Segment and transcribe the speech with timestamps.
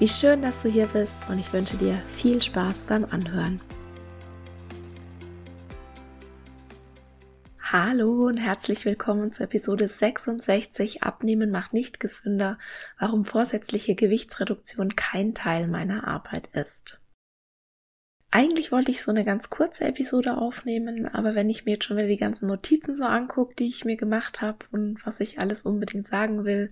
[0.00, 3.60] Wie schön, dass du hier bist und ich wünsche dir viel Spaß beim Anhören.
[7.60, 12.60] Hallo und herzlich willkommen zur Episode 66 Abnehmen macht nicht gesünder,
[13.00, 17.00] warum vorsätzliche Gewichtsreduktion kein Teil meiner Arbeit ist.
[18.30, 21.96] Eigentlich wollte ich so eine ganz kurze Episode aufnehmen, aber wenn ich mir jetzt schon
[21.96, 25.64] wieder die ganzen Notizen so angucke, die ich mir gemacht habe und was ich alles
[25.64, 26.70] unbedingt sagen will,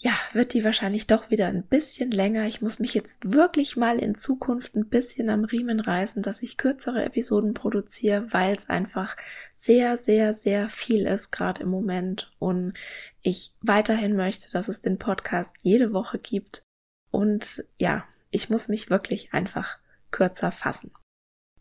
[0.00, 2.46] ja, wird die wahrscheinlich doch wieder ein bisschen länger.
[2.46, 6.56] Ich muss mich jetzt wirklich mal in Zukunft ein bisschen am Riemen reißen, dass ich
[6.56, 9.16] kürzere Episoden produziere, weil es einfach
[9.54, 12.74] sehr, sehr, sehr viel ist gerade im Moment und
[13.22, 16.62] ich weiterhin möchte, dass es den Podcast jede Woche gibt.
[17.10, 19.78] Und ja, ich muss mich wirklich einfach
[20.12, 20.92] kürzer fassen.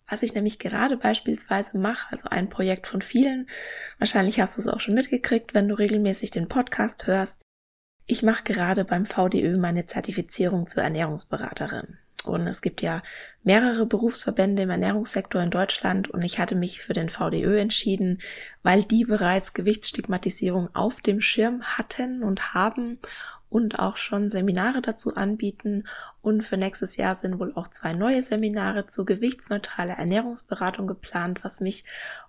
[0.08, 3.50] Was ich nämlich gerade beispielsweise mache, also ein Projekt von vielen,
[3.98, 7.47] wahrscheinlich hast du es auch schon mitgekriegt, wenn du regelmäßig den Podcast hörst,
[8.08, 11.98] ich mache gerade beim VDÖ meine Zertifizierung zur Ernährungsberaterin.
[12.24, 13.02] Und es gibt ja
[13.44, 18.22] mehrere Berufsverbände im Ernährungssektor in Deutschland und ich hatte mich für den VDÖ entschieden,
[18.64, 23.00] weil die bereits Gewichtsstigmatisierung auf dem Schirm hatten und haben
[23.50, 25.88] und auch schon Seminare dazu anbieten.
[26.22, 31.60] Und für nächstes Jahr sind wohl auch zwei neue Seminare zur gewichtsneutraler Ernährungsberatung geplant, was
[31.62, 31.86] mich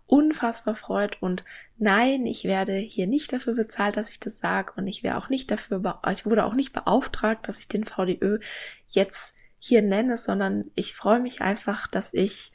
[0.07, 1.21] unfassbar freut.
[1.21, 1.45] Und
[1.77, 4.73] nein, ich werde hier nicht dafür bezahlt, dass ich das sage.
[4.77, 8.39] Und ich wäre auch nicht dafür, ich wurde auch nicht beauftragt, dass ich den VDÖ
[8.89, 12.53] jetzt hier nenne, sondern ich freue mich einfach, dass ich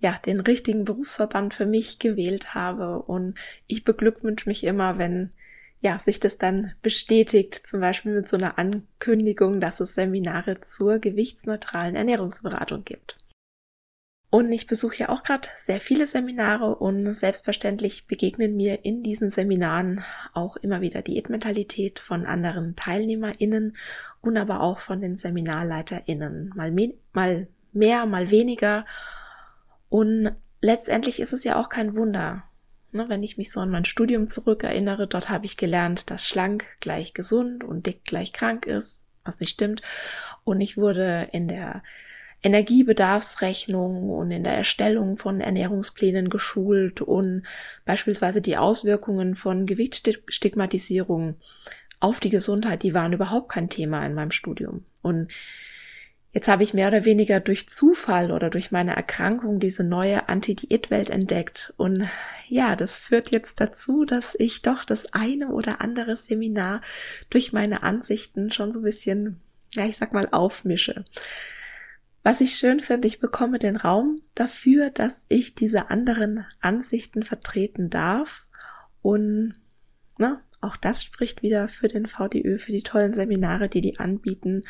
[0.00, 5.30] ja, den richtigen Berufsverband für mich gewählt habe und ich beglückwünsche mich immer, wenn
[5.82, 11.00] ja, sich das dann bestätigt, zum Beispiel mit so einer Ankündigung, dass es Seminare zur
[11.00, 13.18] gewichtsneutralen Ernährungsberatung gibt.
[14.30, 19.30] Und ich besuche ja auch gerade sehr viele Seminare und selbstverständlich begegnen mir in diesen
[19.30, 23.76] Seminaren auch immer wieder Diätmentalität von anderen TeilnehmerInnen
[24.22, 26.52] und aber auch von den SeminarleiterInnen.
[26.54, 28.84] Mal, me mal mehr, mal weniger.
[29.90, 32.44] Und letztendlich ist es ja auch kein Wunder.
[32.94, 36.66] Ne, wenn ich mich so an mein Studium zurückerinnere, dort habe ich gelernt, dass schlank
[36.80, 39.80] gleich gesund und dick gleich krank ist, was nicht stimmt.
[40.44, 41.82] Und ich wurde in der
[42.42, 47.44] Energiebedarfsrechnung und in der Erstellung von Ernährungsplänen geschult und
[47.86, 51.36] beispielsweise die Auswirkungen von Gewichtsstigmatisierung
[52.00, 54.84] auf die Gesundheit, die waren überhaupt kein Thema in meinem Studium.
[55.02, 55.30] Und
[56.32, 61.10] jetzt habe ich mehr oder weniger durch Zufall oder durch meine Erkrankung diese neue Anti-Diät-Welt
[61.10, 61.74] entdeckt.
[61.76, 62.08] Und
[62.48, 66.80] ja, das führt jetzt dazu, dass ich doch das eine oder andere Seminar
[67.28, 69.40] durch meine Ansichten schon so ein bisschen,
[69.74, 71.04] ja, ich sag mal, aufmische.
[72.22, 77.90] Was ich schön finde, ich bekomme den Raum dafür, dass ich diese anderen Ansichten vertreten
[77.90, 78.46] darf.
[79.02, 79.56] Und
[80.18, 84.64] na, auch das spricht wieder für den VDÖ, für die tollen Seminare, die die anbieten.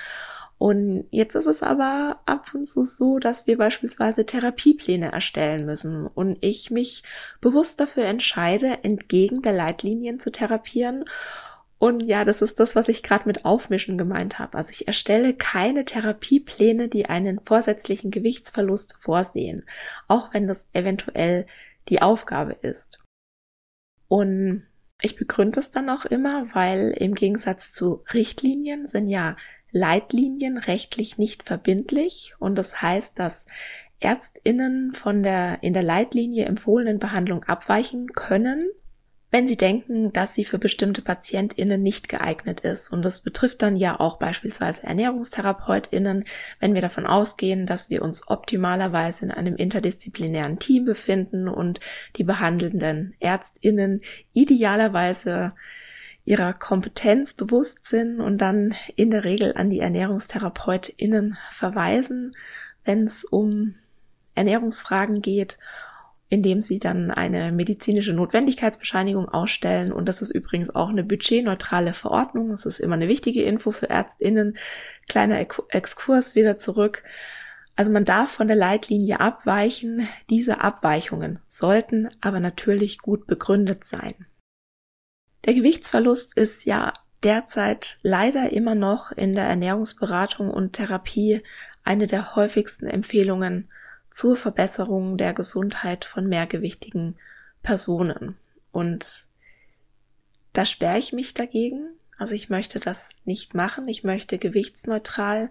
[0.58, 6.06] Und jetzt ist es aber ab und zu so, dass wir beispielsweise Therapiepläne erstellen müssen
[6.06, 7.02] und ich mich
[7.40, 11.04] bewusst dafür entscheide, entgegen der Leitlinien zu therapieren
[11.82, 14.56] und ja, das ist das, was ich gerade mit Aufmischen gemeint habe.
[14.56, 19.64] Also ich erstelle keine Therapiepläne, die einen vorsätzlichen Gewichtsverlust vorsehen,
[20.06, 21.44] auch wenn das eventuell
[21.88, 23.02] die Aufgabe ist.
[24.06, 24.64] Und
[25.02, 29.36] ich begründe es dann auch immer, weil im Gegensatz zu Richtlinien sind ja
[29.72, 32.34] Leitlinien rechtlich nicht verbindlich.
[32.38, 33.46] Und das heißt, dass
[34.00, 38.68] Ärztinnen von der in der Leitlinie empfohlenen Behandlung abweichen können,
[39.32, 42.92] wenn sie denken, dass sie für bestimmte PatientInnen nicht geeignet ist.
[42.92, 46.26] Und das betrifft dann ja auch beispielsweise ErnährungstherapeutInnen,
[46.60, 51.80] wenn wir davon ausgehen, dass wir uns optimalerweise in einem interdisziplinären Team befinden und
[52.16, 54.02] die behandelnden ÄrztInnen
[54.34, 55.54] idealerweise
[56.24, 62.32] ihrer Kompetenz bewusst sind und dann in der Regel an die ErnährungstherapeutInnen verweisen,
[62.84, 63.76] wenn es um
[64.34, 65.58] Ernährungsfragen geht,
[66.32, 69.92] indem sie dann eine medizinische Notwendigkeitsbescheinigung ausstellen.
[69.92, 72.48] Und das ist übrigens auch eine budgetneutrale Verordnung.
[72.48, 74.56] Das ist immer eine wichtige Info für ÄrztInnen.
[75.10, 77.04] Kleiner Exkurs wieder zurück.
[77.76, 80.08] Also man darf von der Leitlinie abweichen.
[80.30, 84.14] Diese Abweichungen sollten aber natürlich gut begründet sein.
[85.44, 91.42] Der Gewichtsverlust ist ja derzeit leider immer noch in der Ernährungsberatung und Therapie
[91.84, 93.68] eine der häufigsten Empfehlungen
[94.12, 97.16] zur Verbesserung der Gesundheit von mehrgewichtigen
[97.62, 98.36] Personen.
[98.70, 99.26] Und
[100.52, 101.88] da sperre ich mich dagegen.
[102.18, 103.88] Also ich möchte das nicht machen.
[103.88, 105.50] Ich möchte gewichtsneutral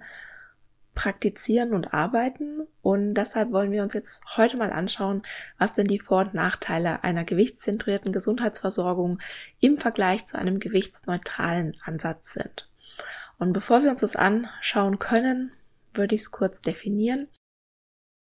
[0.94, 2.68] praktizieren und arbeiten.
[2.82, 5.24] Und deshalb wollen wir uns jetzt heute mal anschauen,
[5.58, 9.20] was denn die Vor- und Nachteile einer gewichtszentrierten Gesundheitsversorgung
[9.60, 12.70] im Vergleich zu einem gewichtsneutralen Ansatz sind.
[13.40, 15.52] Und bevor wir uns das anschauen können,
[15.94, 17.28] würde ich es kurz definieren.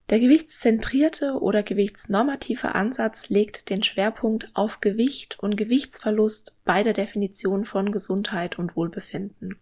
[0.10, 7.66] Der gewichtszentrierte oder gewichtsnormative Ansatz legt den Schwerpunkt auf Gewicht und Gewichtsverlust bei der Definition
[7.66, 9.60] von Gesundheit und Wohlbefinden.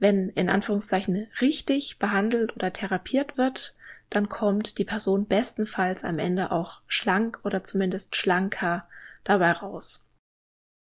[0.00, 3.76] Wenn in Anführungszeichen richtig behandelt oder therapiert wird,
[4.08, 8.88] dann kommt die Person bestenfalls am Ende auch schlank oder zumindest schlanker
[9.22, 10.04] dabei raus.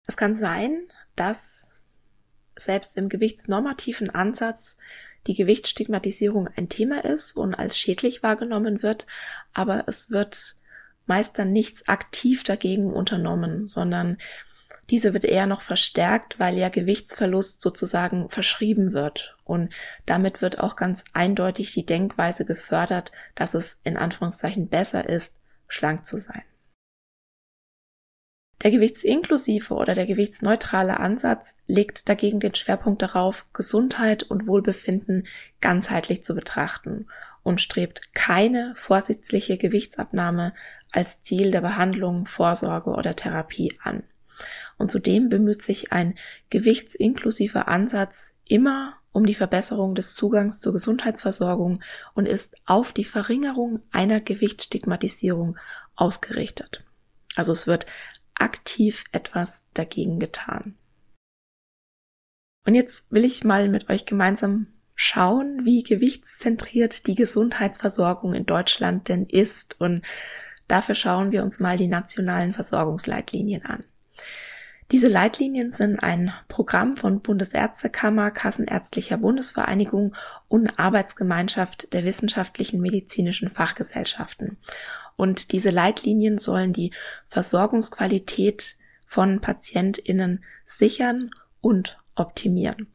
[0.07, 1.75] Es kann sein, dass
[2.57, 4.77] selbst im gewichtsnormativen Ansatz
[5.27, 9.06] die Gewichtsstigmatisierung ein Thema ist und als schädlich wahrgenommen wird,
[9.54, 10.56] aber es wird
[11.06, 14.18] meist dann nichts aktiv dagegen unternommen, sondern
[14.89, 19.36] diese wird eher noch verstärkt, weil ja Gewichtsverlust sozusagen verschrieben wird.
[19.44, 19.71] Und
[20.06, 25.36] damit wird auch ganz eindeutig die Denkweise gefördert, dass es in Anführungszeichen besser ist,
[25.68, 26.44] schlank zu sein.
[28.61, 35.27] Der gewichtsinklusive oder der gewichtsneutrale Ansatz legt dagegen den Schwerpunkt darauf, Gesundheit und Wohlbefinden
[35.61, 37.07] ganzheitlich zu betrachten
[37.41, 40.53] und strebt keine vorsätzliche Gewichtsabnahme
[40.91, 44.03] als Ziel der Behandlung, Vorsorge oder Therapie an.
[44.77, 46.15] Und zudem bemüht sich ein
[46.50, 51.81] gewichtsinklusiver Ansatz immer um die Verbesserung des Zugangs zur Gesundheitsversorgung
[52.13, 55.57] und ist auf die Verringerung einer Gewichtsstigmatisierung
[55.95, 56.83] ausgerichtet.
[57.35, 57.85] Also es wird
[58.39, 60.75] aktiv etwas dagegen getan.
[62.65, 69.07] Und jetzt will ich mal mit euch gemeinsam schauen, wie gewichtszentriert die Gesundheitsversorgung in Deutschland
[69.07, 69.80] denn ist.
[69.80, 70.01] Und
[70.68, 73.86] dafür schauen wir uns mal die nationalen Versorgungsleitlinien an.
[74.91, 80.15] Diese Leitlinien sind ein Programm von Bundesärztekammer, Kassenärztlicher Bundesvereinigung
[80.47, 84.57] und Arbeitsgemeinschaft der wissenschaftlichen medizinischen Fachgesellschaften.
[85.19, 86.94] Und diese Leitlinien sollen die
[87.27, 91.30] Versorgungsqualität von PatientInnen sichern
[91.60, 92.88] und optimieren.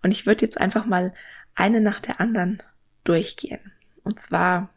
[0.00, 1.12] Und ich würde jetzt einfach mal
[1.56, 2.62] eine nach der anderen
[3.02, 3.72] durchgehen.
[4.04, 4.68] Und zwar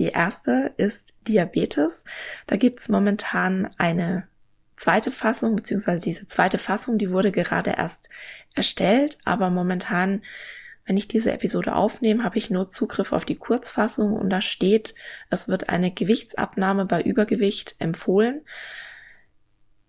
[0.00, 2.02] die erste ist Diabetes.
[2.48, 4.26] Da gibt es momentan eine
[4.76, 8.08] zweite Fassung, beziehungsweise diese zweite Fassung, die wurde gerade erst
[8.56, 10.24] erstellt, aber momentan,
[10.86, 14.94] wenn ich diese Episode aufnehme, habe ich nur Zugriff auf die Kurzfassung und da steht,
[15.30, 18.42] es wird eine Gewichtsabnahme bei Übergewicht empfohlen.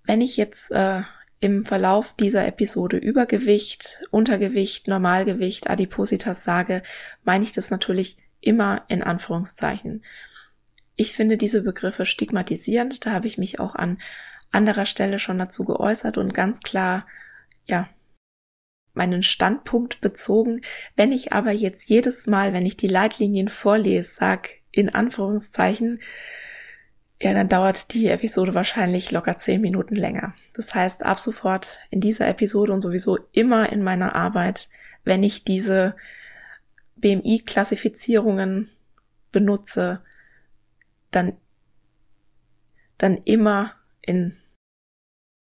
[0.03, 1.01] Wenn ich jetzt äh,
[1.39, 6.81] im Verlauf dieser Episode Übergewicht, Untergewicht, Normalgewicht, Adipositas sage,
[7.23, 10.03] meine ich das natürlich immer in Anführungszeichen.
[10.95, 13.97] Ich finde diese Begriffe stigmatisierend, da habe ich mich auch an
[14.51, 17.05] anderer Stelle schon dazu geäußert und ganz klar,
[17.65, 17.89] ja,
[18.95, 20.61] meinen Standpunkt bezogen.
[20.95, 25.99] Wenn ich aber jetzt jedes Mal, wenn ich die Leitlinien vorlese, sag in Anführungszeichen,
[27.21, 30.33] ja, dann dauert die Episode wahrscheinlich locker zehn Minuten länger.
[30.53, 34.69] Das heißt, ab sofort in dieser Episode und sowieso immer in meiner Arbeit,
[35.05, 35.95] wenn ich diese
[36.97, 38.69] BMI-Klassifizierungen
[39.31, 40.01] benutze,
[41.11, 41.37] dann,
[42.97, 44.37] dann immer in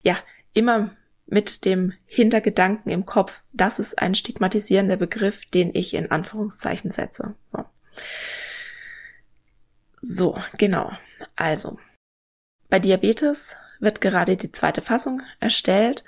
[0.04, 0.18] ja,
[0.52, 0.90] immer
[1.26, 7.35] mit dem Hintergedanken im Kopf, das ist ein stigmatisierender Begriff, den ich in Anführungszeichen setze.
[7.50, 7.64] So,
[10.00, 10.93] so genau.
[11.37, 11.78] Also,
[12.69, 16.04] bei Diabetes wird gerade die zweite Fassung erstellt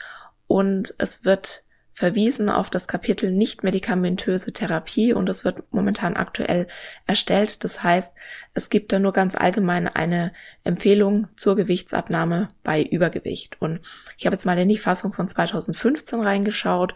[0.46, 1.64] und es wird
[1.96, 6.66] verwiesen auf das Kapitel nicht medikamentöse Therapie und es wird momentan aktuell
[7.06, 7.64] erstellt.
[7.64, 8.12] Das heißt,
[8.52, 13.56] es gibt da nur ganz allgemein eine Empfehlung zur Gewichtsabnahme bei Übergewicht.
[13.62, 13.80] Und
[14.18, 16.92] ich habe jetzt mal in die Fassung von 2015 reingeschaut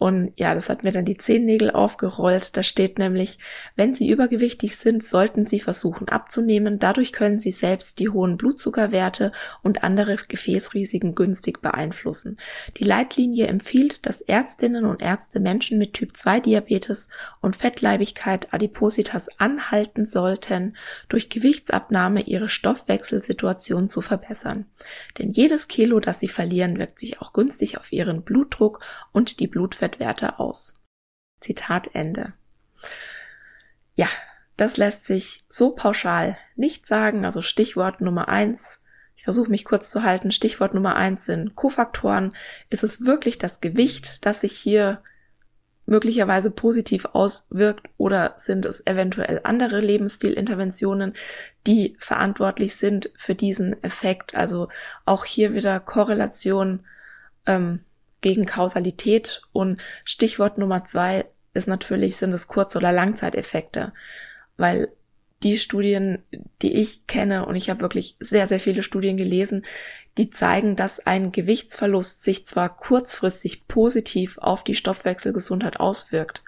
[0.00, 2.56] Und ja, das hat mir dann die Zehennägel aufgerollt.
[2.56, 3.36] Da steht nämlich,
[3.76, 6.78] wenn Sie übergewichtig sind, sollten Sie versuchen abzunehmen.
[6.78, 9.30] Dadurch können Sie selbst die hohen Blutzuckerwerte
[9.62, 12.38] und andere Gefäßrisiken günstig beeinflussen.
[12.78, 17.10] Die Leitlinie empfiehlt, dass Ärztinnen und Ärzte Menschen mit Typ 2 Diabetes
[17.42, 20.74] und Fettleibigkeit Adipositas anhalten sollten,
[21.10, 24.64] durch Gewichtsabnahme ihre Stoffwechselsituation zu verbessern.
[25.18, 28.80] Denn jedes Kilo, das sie verlieren, wirkt sich auch günstig auf ihren Blutdruck
[29.12, 30.80] und die Blutfett Blutfettwerte aus.
[31.40, 32.32] Zitat Ende.
[33.94, 34.08] Ja,
[34.56, 37.24] das lässt sich so pauschal nicht sagen.
[37.24, 38.80] Also Stichwort Nummer eins.
[39.16, 40.30] Ich versuche mich kurz zu halten.
[40.30, 42.34] Stichwort Nummer eins sind Kofaktoren.
[42.68, 45.02] Ist es wirklich das Gewicht, das sich hier
[45.86, 51.14] möglicherweise positiv auswirkt oder sind es eventuell andere Lebensstilinterventionen,
[51.66, 54.34] die verantwortlich sind für diesen Effekt?
[54.34, 54.68] Also
[55.04, 56.86] auch hier wieder Korrelation
[57.46, 57.80] ähm,
[58.20, 59.42] gegen Kausalität.
[59.52, 63.92] Und Stichwort Nummer zwei ist natürlich, sind es Kurz- oder Langzeiteffekte,
[64.56, 64.88] weil
[65.42, 66.22] die Studien,
[66.60, 69.64] die ich kenne, und ich habe wirklich sehr, sehr viele Studien gelesen,
[70.18, 76.42] die zeigen, dass ein Gewichtsverlust sich zwar kurzfristig positiv auf die Stoffwechselgesundheit auswirkt,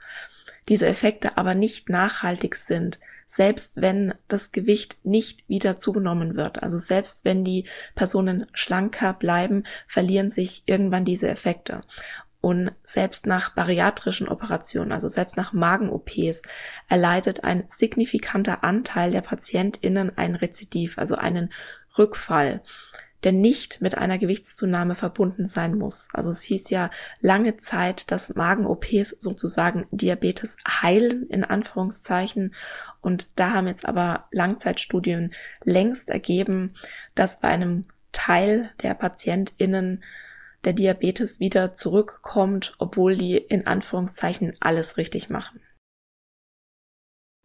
[0.68, 3.00] diese Effekte aber nicht nachhaltig sind,
[3.34, 6.62] selbst wenn das Gewicht nicht wieder zugenommen wird.
[6.62, 11.80] Also selbst wenn die Personen schlanker bleiben, verlieren sich irgendwann diese Effekte.
[12.42, 16.42] Und selbst nach bariatrischen Operationen, also selbst nach Magen-OPs,
[16.88, 21.50] erleidet ein signifikanter Anteil der PatientInnen ein Rezidiv, also einen
[21.96, 22.62] Rückfall
[23.24, 26.08] der nicht mit einer Gewichtszunahme verbunden sein muss.
[26.12, 32.54] Also es hieß ja lange Zeit, dass Magen-OPs sozusagen Diabetes heilen, in Anführungszeichen.
[33.00, 35.32] Und da haben jetzt aber Langzeitstudien
[35.64, 36.74] längst ergeben,
[37.14, 40.02] dass bei einem Teil der PatientInnen
[40.64, 45.60] der Diabetes wieder zurückkommt, obwohl die in Anführungszeichen alles richtig machen.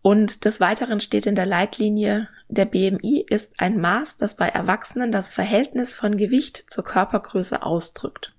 [0.02, 5.12] Und des Weiteren steht in der Leitlinie, der BMI ist ein Maß, das bei Erwachsenen
[5.12, 8.34] das Verhältnis von Gewicht zur Körpergröße ausdrückt.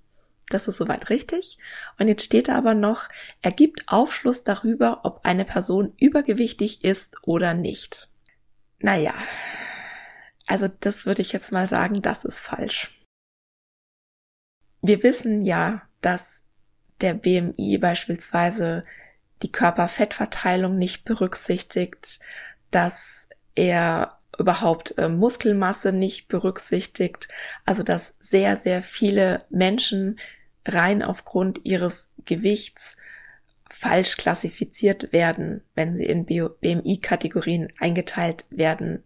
[0.49, 1.59] Das ist soweit richtig.
[1.99, 3.07] Und jetzt steht da aber noch,
[3.41, 8.09] er gibt Aufschluss darüber, ob eine Person übergewichtig ist oder nicht.
[8.79, 9.13] Naja,
[10.47, 12.99] also das würde ich jetzt mal sagen, das ist falsch.
[14.81, 16.41] Wir wissen ja, dass
[17.01, 18.85] der BMI beispielsweise
[19.43, 22.19] die Körperfettverteilung nicht berücksichtigt,
[22.71, 23.18] dass
[23.59, 27.27] er überhaupt äh, Muskelmasse nicht berücksichtigt,
[27.65, 30.17] also dass sehr, sehr viele Menschen
[30.65, 32.95] rein aufgrund ihres Gewichts
[33.69, 39.03] falsch klassifiziert werden, wenn sie in BMI-Kategorien eingeteilt werden.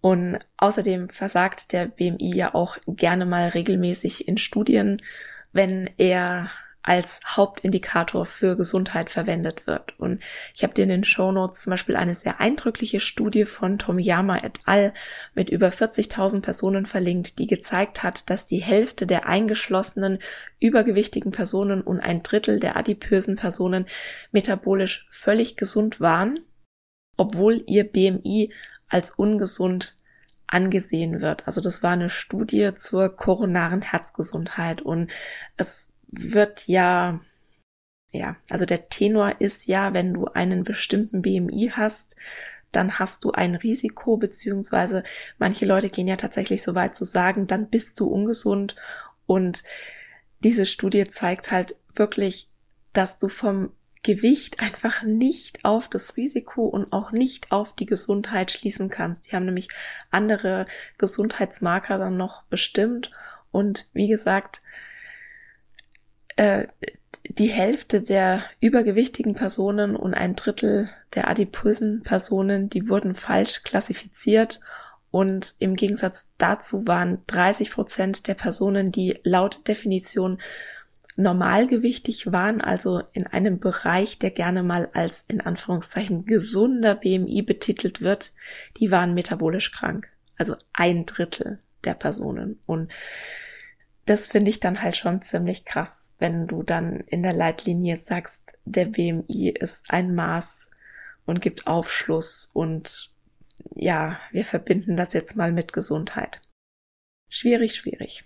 [0.00, 5.02] Und außerdem versagt der BMI ja auch gerne mal regelmäßig in Studien,
[5.52, 6.50] wenn er
[6.86, 9.98] als Hauptindikator für Gesundheit verwendet wird.
[9.98, 10.22] Und
[10.54, 14.38] ich habe dir in den Show Notes zum Beispiel eine sehr eindrückliche Studie von Tomiyama
[14.38, 14.94] et al.
[15.34, 20.18] mit über 40.000 Personen verlinkt, die gezeigt hat, dass die Hälfte der eingeschlossenen
[20.60, 23.86] übergewichtigen Personen und ein Drittel der adipösen Personen
[24.30, 26.38] metabolisch völlig gesund waren,
[27.16, 28.52] obwohl ihr BMI
[28.88, 29.96] als ungesund
[30.46, 31.48] angesehen wird.
[31.48, 35.10] Also das war eine Studie zur koronaren Herzgesundheit und
[35.56, 37.20] es wird ja,
[38.10, 42.16] ja, also der Tenor ist ja, wenn du einen bestimmten BMI hast,
[42.72, 45.02] dann hast du ein Risiko, beziehungsweise
[45.38, 48.76] manche Leute gehen ja tatsächlich so weit zu sagen, dann bist du ungesund.
[49.26, 49.62] Und
[50.40, 52.50] diese Studie zeigt halt wirklich,
[52.92, 58.52] dass du vom Gewicht einfach nicht auf das Risiko und auch nicht auf die Gesundheit
[58.52, 59.26] schließen kannst.
[59.26, 59.68] Die haben nämlich
[60.10, 60.66] andere
[60.98, 63.10] Gesundheitsmarker dann noch bestimmt.
[63.50, 64.60] Und wie gesagt,
[66.36, 66.66] äh,
[67.28, 74.60] die Hälfte der übergewichtigen Personen und ein Drittel der adipösen Personen, die wurden falsch klassifiziert
[75.10, 80.38] und im Gegensatz dazu waren 30 Prozent der Personen, die laut Definition
[81.16, 88.02] normalgewichtig waren, also in einem Bereich, der gerne mal als in Anführungszeichen gesunder BMI betitelt
[88.02, 88.32] wird,
[88.78, 90.08] die waren metabolisch krank.
[90.36, 92.60] Also ein Drittel der Personen.
[92.66, 92.90] Und
[94.06, 98.40] das finde ich dann halt schon ziemlich krass, wenn du dann in der Leitlinie sagst,
[98.64, 100.70] der BMI ist ein Maß
[101.26, 103.12] und gibt Aufschluss und
[103.74, 106.40] ja, wir verbinden das jetzt mal mit Gesundheit.
[107.28, 108.24] Schwierig, schwierig.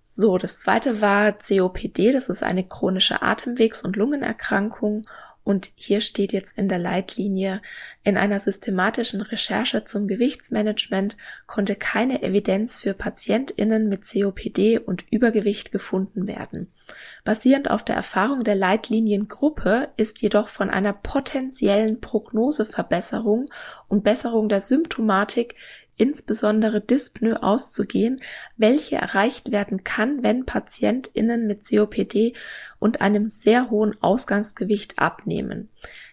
[0.00, 5.06] So, das zweite war COPD, das ist eine chronische Atemwegs- und Lungenerkrankung
[5.50, 7.60] und hier steht jetzt in der Leitlinie,
[8.04, 11.16] in einer systematischen Recherche zum Gewichtsmanagement
[11.48, 16.72] konnte keine Evidenz für Patientinnen mit COPD und Übergewicht gefunden werden.
[17.24, 23.48] Basierend auf der Erfahrung der Leitliniengruppe ist jedoch von einer potenziellen Prognoseverbesserung
[23.88, 25.56] und Besserung der Symptomatik
[26.00, 28.22] insbesondere Dyspnoe auszugehen,
[28.56, 32.32] welche erreicht werden kann, wenn PatientInnen mit COPD
[32.78, 35.68] und einem sehr hohen Ausgangsgewicht abnehmen.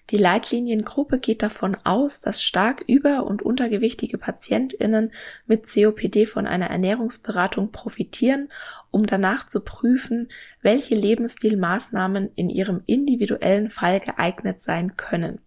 [0.10, 5.14] Die Leitliniengruppe geht davon aus, dass stark über- und untergewichtige PatientInnen
[5.46, 8.50] mit COPD von einer Ernährungsberatung profitieren,
[8.92, 10.28] um danach zu prüfen,
[10.62, 15.40] welche Lebensstilmaßnahmen in ihrem individuellen Fall geeignet sein können.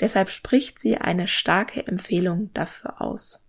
[0.00, 3.43] Deshalb spricht sie eine starke Empfehlung dafür aus.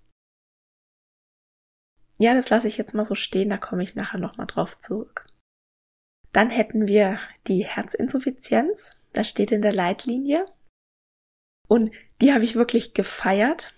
[2.17, 5.25] Ja, das lasse ich jetzt mal so stehen, da komme ich nachher nochmal drauf zurück.
[6.31, 10.45] Dann hätten wir die Herzinsuffizienz, das steht in der Leitlinie.
[11.67, 11.91] Und
[12.21, 13.73] die habe ich wirklich gefeiert.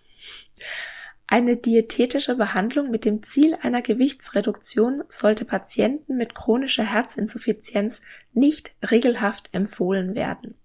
[1.27, 8.01] Eine diätetische Behandlung mit dem Ziel einer Gewichtsreduktion sollte Patienten mit chronischer Herzinsuffizienz
[8.33, 10.55] nicht regelhaft empfohlen werden.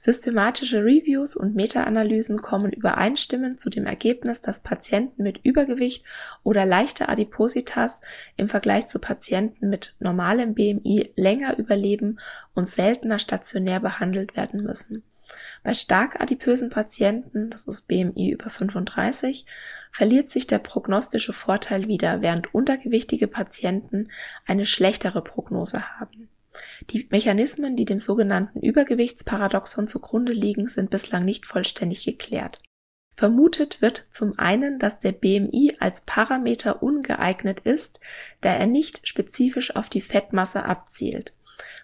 [0.00, 6.04] Systematische Reviews und Meta-Analysen kommen übereinstimmend zu dem Ergebnis, dass Patienten mit Übergewicht
[6.44, 8.00] oder leichter Adipositas
[8.36, 12.20] im Vergleich zu Patienten mit normalem BMI länger überleben
[12.54, 15.02] und seltener stationär behandelt werden müssen.
[15.64, 19.46] Bei stark adipösen Patienten, das ist BMI über 35,
[19.90, 24.10] verliert sich der prognostische Vorteil wieder, während untergewichtige Patienten
[24.46, 26.27] eine schlechtere Prognose haben.
[26.90, 32.60] Die Mechanismen, die dem sogenannten Übergewichtsparadoxon zugrunde liegen, sind bislang nicht vollständig geklärt.
[33.16, 37.98] Vermutet wird zum einen, dass der BMI als Parameter ungeeignet ist,
[38.40, 41.32] da er nicht spezifisch auf die Fettmasse abzielt.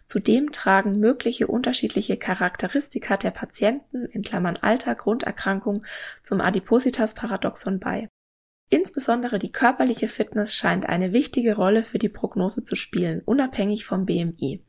[0.06, 5.84] Zudem tragen mögliche unterschiedliche Charakteristika der Patienten in Klammern Alter, Grunderkrankung
[6.22, 8.08] zum Adipositas-Paradoxon bei.
[8.70, 14.06] Insbesondere die körperliche Fitness scheint eine wichtige Rolle für die Prognose zu spielen, unabhängig vom
[14.06, 14.60] BMI.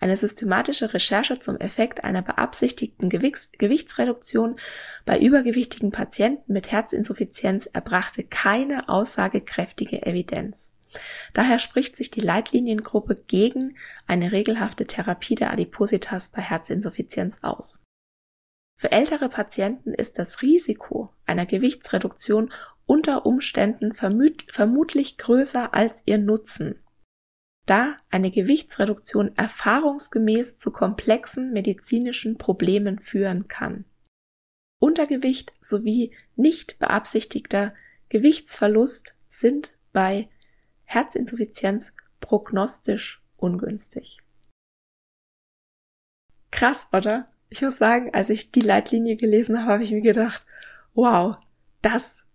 [0.00, 4.56] Eine systematische Recherche zum Effekt einer beabsichtigten Gewichts Gewichtsreduktion
[5.06, 10.72] bei übergewichtigen Patienten mit Herzinsuffizienz erbrachte keine aussagekräftige Evidenz.
[11.32, 17.82] Daher spricht sich die Leitliniengruppe gegen eine regelhafte Therapie der Adipositas bei Herzinsuffizienz aus.
[18.78, 22.52] Für ältere Patienten ist das Risiko einer Gewichtsreduktion
[22.86, 26.80] unter Umständen vermutlich größer als ihr Nutzen,
[27.66, 33.84] da eine Gewichtsreduktion erfahrungsgemäß zu komplexen medizinischen Problemen führen kann.
[34.78, 37.74] Untergewicht sowie nicht beabsichtigter
[38.08, 40.28] Gewichtsverlust sind bei
[40.84, 44.18] Herzinsuffizienz prognostisch ungünstig.
[46.52, 47.30] Krass, oder?
[47.48, 50.44] Ich muss sagen, als ich die Leitlinie gelesen habe, habe ich mir gedacht,
[50.94, 51.36] wow,
[51.82, 52.25] das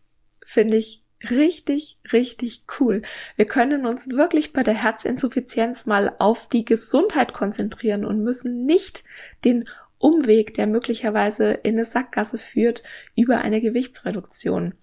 [0.51, 3.03] finde ich richtig, richtig cool.
[3.37, 9.05] Wir können uns wirklich bei der Herzinsuffizienz mal auf die Gesundheit konzentrieren und müssen nicht
[9.45, 12.83] den Umweg, der möglicherweise in eine Sackgasse führt,
[13.15, 14.73] über eine Gewichtsreduktion.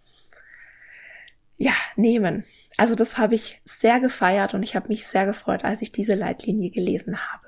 [1.59, 2.45] Ja, nehmen.
[2.79, 6.15] Also das habe ich sehr gefeiert und ich habe mich sehr gefreut, als ich diese
[6.15, 7.48] Leitlinie gelesen habe.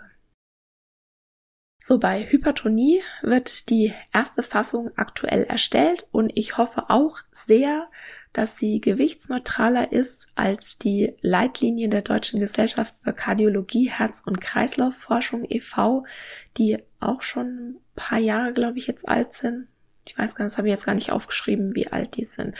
[1.82, 7.88] So, bei Hypertonie wird die erste Fassung aktuell erstellt und ich hoffe auch sehr,
[8.34, 15.46] dass sie gewichtsneutraler ist als die Leitlinien der Deutschen Gesellschaft für Kardiologie, Herz- und Kreislaufforschung
[15.48, 16.04] e.V.,
[16.58, 19.66] die auch schon ein paar Jahre, glaube ich, jetzt alt sind.
[20.06, 22.54] Ich weiß gar nicht, das habe ich jetzt gar nicht aufgeschrieben, wie alt die sind.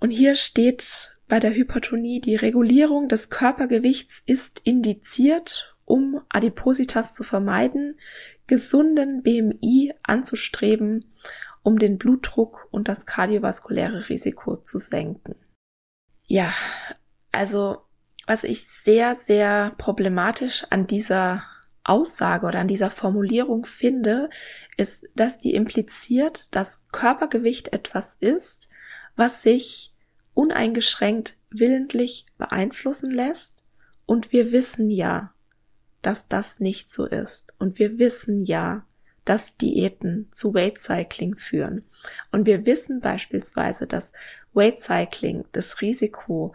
[0.00, 7.22] Und hier steht bei der Hypertonie, die Regulierung des Körpergewichts ist indiziert um Adipositas zu
[7.22, 8.00] vermeiden,
[8.46, 11.12] gesunden BMI anzustreben,
[11.62, 15.34] um den Blutdruck und das kardiovaskuläre Risiko zu senken.
[16.24, 16.54] Ja,
[17.30, 17.82] also
[18.26, 21.44] was ich sehr, sehr problematisch an dieser
[21.84, 24.30] Aussage oder an dieser Formulierung finde,
[24.78, 28.70] ist, dass die impliziert, dass Körpergewicht etwas ist,
[29.14, 29.92] was sich
[30.32, 33.66] uneingeschränkt willentlich beeinflussen lässt.
[34.06, 35.34] Und wir wissen ja,
[36.02, 37.54] dass das nicht so ist.
[37.58, 38.86] Und wir wissen ja,
[39.24, 41.84] dass Diäten zu Weight Cycling führen.
[42.32, 44.12] Und wir wissen beispielsweise, dass
[44.52, 46.54] Weight Cycling das Risiko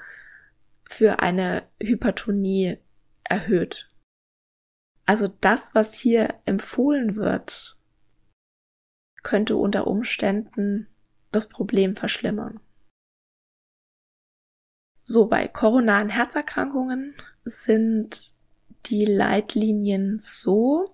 [0.84, 2.78] für eine Hypertonie
[3.24, 3.90] erhöht.
[5.06, 7.78] Also das, was hier empfohlen wird,
[9.24, 10.88] könnte unter Umständen
[11.32, 12.60] das Problem verschlimmern.
[15.04, 18.37] So, bei koronaren Herzerkrankungen sind
[18.90, 20.94] die Leitlinien so,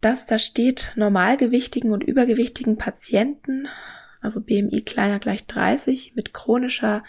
[0.00, 3.68] dass da steht, normalgewichtigen und übergewichtigen Patienten,
[4.20, 7.02] also BMI kleiner gleich 30, mit chronischer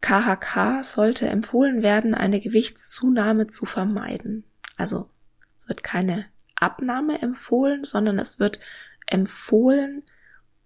[0.00, 4.44] KHK sollte empfohlen werden, eine Gewichtszunahme zu vermeiden.
[4.76, 5.08] Also
[5.56, 8.58] es wird keine Abnahme empfohlen, sondern es wird
[9.06, 10.02] empfohlen,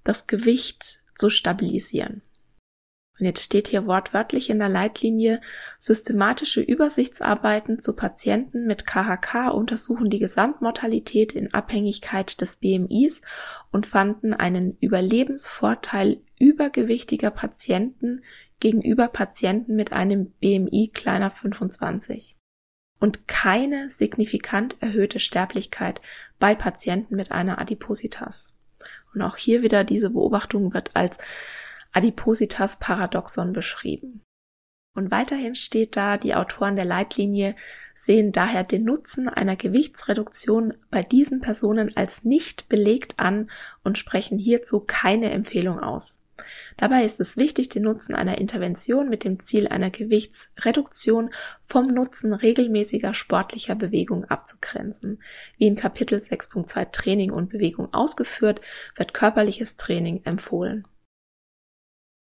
[0.05, 2.22] das Gewicht zu stabilisieren.
[3.18, 5.40] Und jetzt steht hier wortwörtlich in der Leitlinie,
[5.79, 13.22] systematische Übersichtsarbeiten zu Patienten mit KHK untersuchen die Gesamtmortalität in Abhängigkeit des BMIs
[13.70, 18.22] und fanden einen Überlebensvorteil übergewichtiger Patienten
[18.61, 22.37] gegenüber Patienten mit einem BMI kleiner 25
[22.98, 26.00] und keine signifikant erhöhte Sterblichkeit
[26.38, 28.57] bei Patienten mit einer Adipositas.
[29.14, 31.18] Und auch hier wieder diese Beobachtung wird als
[31.96, 34.22] Adipositas-Paradoxon beschrieben.
[34.94, 37.54] Und weiterhin steht da, die Autoren der Leitlinie
[37.94, 43.50] sehen daher den Nutzen einer Gewichtsreduktion bei diesen Personen als nicht belegt an
[43.85, 46.22] und sprechen hierzu keine Empfehlung aus.
[46.76, 51.30] Dabei ist es wichtig, den Nutzen einer Intervention mit dem Ziel einer Gewichtsreduktion
[51.62, 55.22] vom Nutzen regelmäßiger sportlicher Bewegung abzugrenzen.
[55.56, 58.61] Wie in Kapitel 6.2 Training und Bewegung ausgeführt,
[58.96, 60.87] wird körperliches Training empfohlen.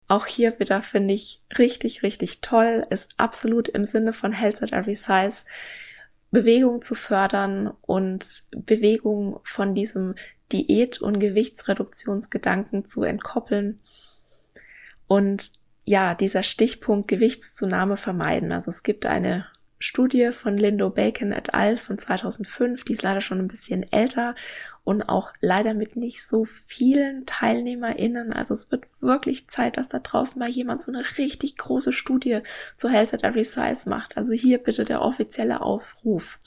[0.09, 4.73] Auch hier wieder finde ich richtig, richtig toll, ist absolut im Sinne von Health at
[4.73, 5.45] Every Size,
[6.31, 10.15] Bewegung zu fördern und Bewegung von diesem
[10.51, 13.81] Diät- und Gewichtsreduktionsgedanken zu entkoppeln.
[15.07, 15.51] Und
[15.85, 18.53] ja, dieser Stichpunkt Gewichtszunahme vermeiden.
[18.53, 19.47] Also es gibt eine
[19.83, 21.77] Studie von Lindo Bacon et al.
[21.77, 24.37] von 2005, die ist leider schon ein bisschen älter
[24.85, 28.33] und auch leider mit nicht so vielen TeilnehmerInnen.
[28.33, 32.43] Also es wird wirklich Zeit, dass da draußen mal jemand so eine richtig große Studie
[32.77, 34.17] zu Health at Every Size macht.
[34.17, 36.39] Also hier bitte der offizielle Aufruf.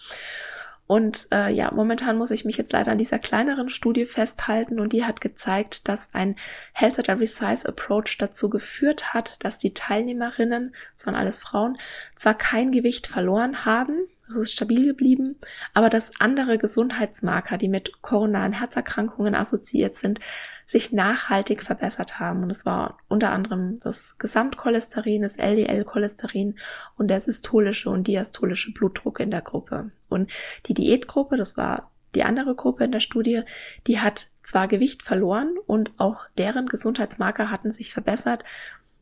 [0.88, 4.94] Und äh, ja, momentan muss ich mich jetzt leider an dieser kleineren Studie festhalten und
[4.94, 6.36] die hat gezeigt, dass ein
[6.74, 11.78] Health at Every Size Approach dazu geführt hat, dass die Teilnehmerinnen, das waren alles Frauen,
[12.16, 15.38] zwar kein Gewicht verloren haben, es ist stabil geblieben,
[15.74, 20.20] aber dass andere Gesundheitsmarker, die mit koronaren Herzerkrankungen assoziiert sind,
[20.66, 22.44] sich nachhaltig verbessert haben.
[22.44, 26.56] Und es war unter anderem das Gesamtcholesterin, das LDL-Cholesterin
[26.98, 29.92] und der systolische und diastolische Blutdruck in der Gruppe.
[30.10, 30.32] Und
[30.66, 33.44] die Diätgruppe, das war die andere Gruppe in der Studie,
[33.88, 38.44] die hat zwar Gewicht verloren und auch deren Gesundheitsmarker hatten sich verbessert.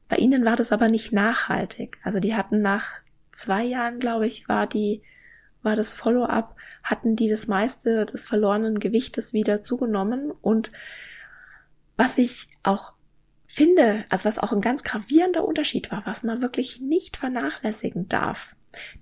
[0.10, 2.00] Bei ihnen war das aber nicht nachhaltig.
[2.04, 3.03] Also die hatten nach
[3.34, 5.02] zwei Jahren, glaube ich, war die
[5.63, 10.72] war das Follow-up, hatten die das meiste des verlorenen Gewichtes wieder zugenommen und
[11.96, 12.93] was ich auch
[13.48, 18.56] finde, also was auch ein ganz gravierender Unterschied war, was man wirklich nicht vernachlässigen darf.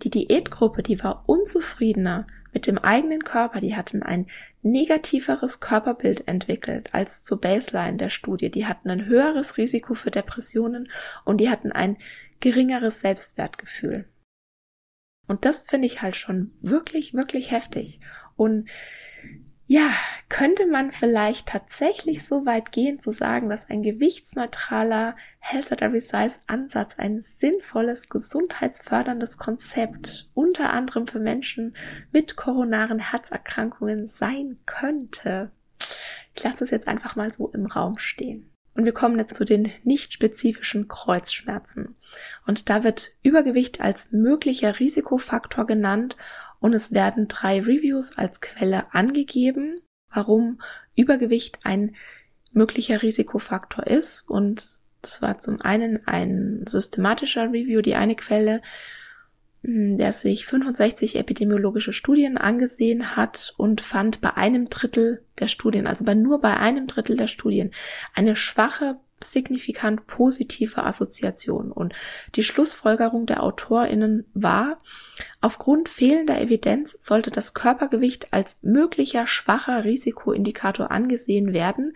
[0.03, 4.27] Die Diätgruppe, die war unzufriedener mit dem eigenen Körper, die hatten ein
[4.61, 8.51] negativeres Körperbild entwickelt als zur Baseline der Studie.
[8.51, 10.89] Die hatten ein höheres Risiko für Depressionen
[11.23, 11.97] und die hatten ein
[12.41, 14.05] geringeres Selbstwertgefühl.
[15.27, 17.99] Und das finde ich halt schon wirklich, wirklich heftig.
[18.35, 18.69] Und
[19.73, 19.89] ja,
[20.27, 26.01] könnte man vielleicht tatsächlich so weit gehen zu sagen, dass ein gewichtsneutraler Health at Every
[26.01, 31.73] Size Ansatz ein sinnvolles, gesundheitsförderndes Konzept unter anderem für Menschen
[32.11, 35.51] mit koronaren Herzerkrankungen sein könnte?
[36.35, 38.50] Ich lasse es jetzt einfach mal so im Raum stehen.
[38.75, 41.95] Und wir kommen jetzt zu den nicht spezifischen Kreuzschmerzen.
[42.45, 46.15] Und da wird Übergewicht als möglicher Risikofaktor genannt
[46.59, 50.61] und es werden drei Reviews als Quelle angegeben, warum
[50.95, 51.95] Übergewicht ein
[52.53, 54.29] möglicher Risikofaktor ist.
[54.29, 58.61] Und das war zum einen ein systematischer Review, die eine Quelle,
[59.63, 66.03] der sich 65 epidemiologische Studien angesehen hat und fand bei einem Drittel der Studien, also
[66.03, 67.71] bei nur bei einem Drittel der Studien,
[68.15, 71.71] eine schwache signifikant positive Assoziation.
[71.71, 71.93] Und
[72.35, 74.81] die Schlussfolgerung der AutorInnen war,
[75.41, 81.93] aufgrund fehlender Evidenz sollte das Körpergewicht als möglicher schwacher Risikoindikator angesehen werden,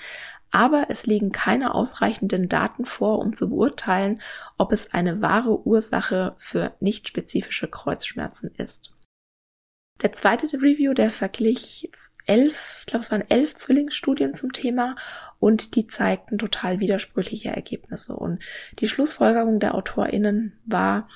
[0.52, 4.22] aber es liegen keine ausreichenden Daten vor, um zu beurteilen,
[4.58, 8.95] ob es eine wahre Ursache für nicht spezifische Kreuzschmerzen ist.
[10.02, 11.90] Der zweite Review, der verglich
[12.26, 14.96] elf, ich glaube es waren elf Zwillingsstudien zum Thema
[15.40, 18.16] und die zeigten total widersprüchliche Ergebnisse.
[18.16, 18.40] Und
[18.80, 21.08] die Schlussfolgerung der AutorInnen war,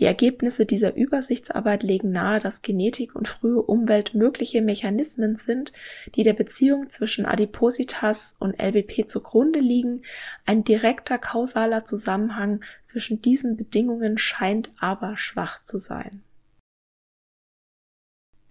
[0.00, 5.72] die Ergebnisse dieser Übersichtsarbeit legen nahe, dass Genetik und frühe Umwelt mögliche Mechanismen sind,
[6.14, 10.02] die der Beziehung zwischen Adipositas und LBP zugrunde liegen.
[10.46, 16.22] Ein direkter kausaler Zusammenhang zwischen diesen Bedingungen scheint aber schwach zu sein.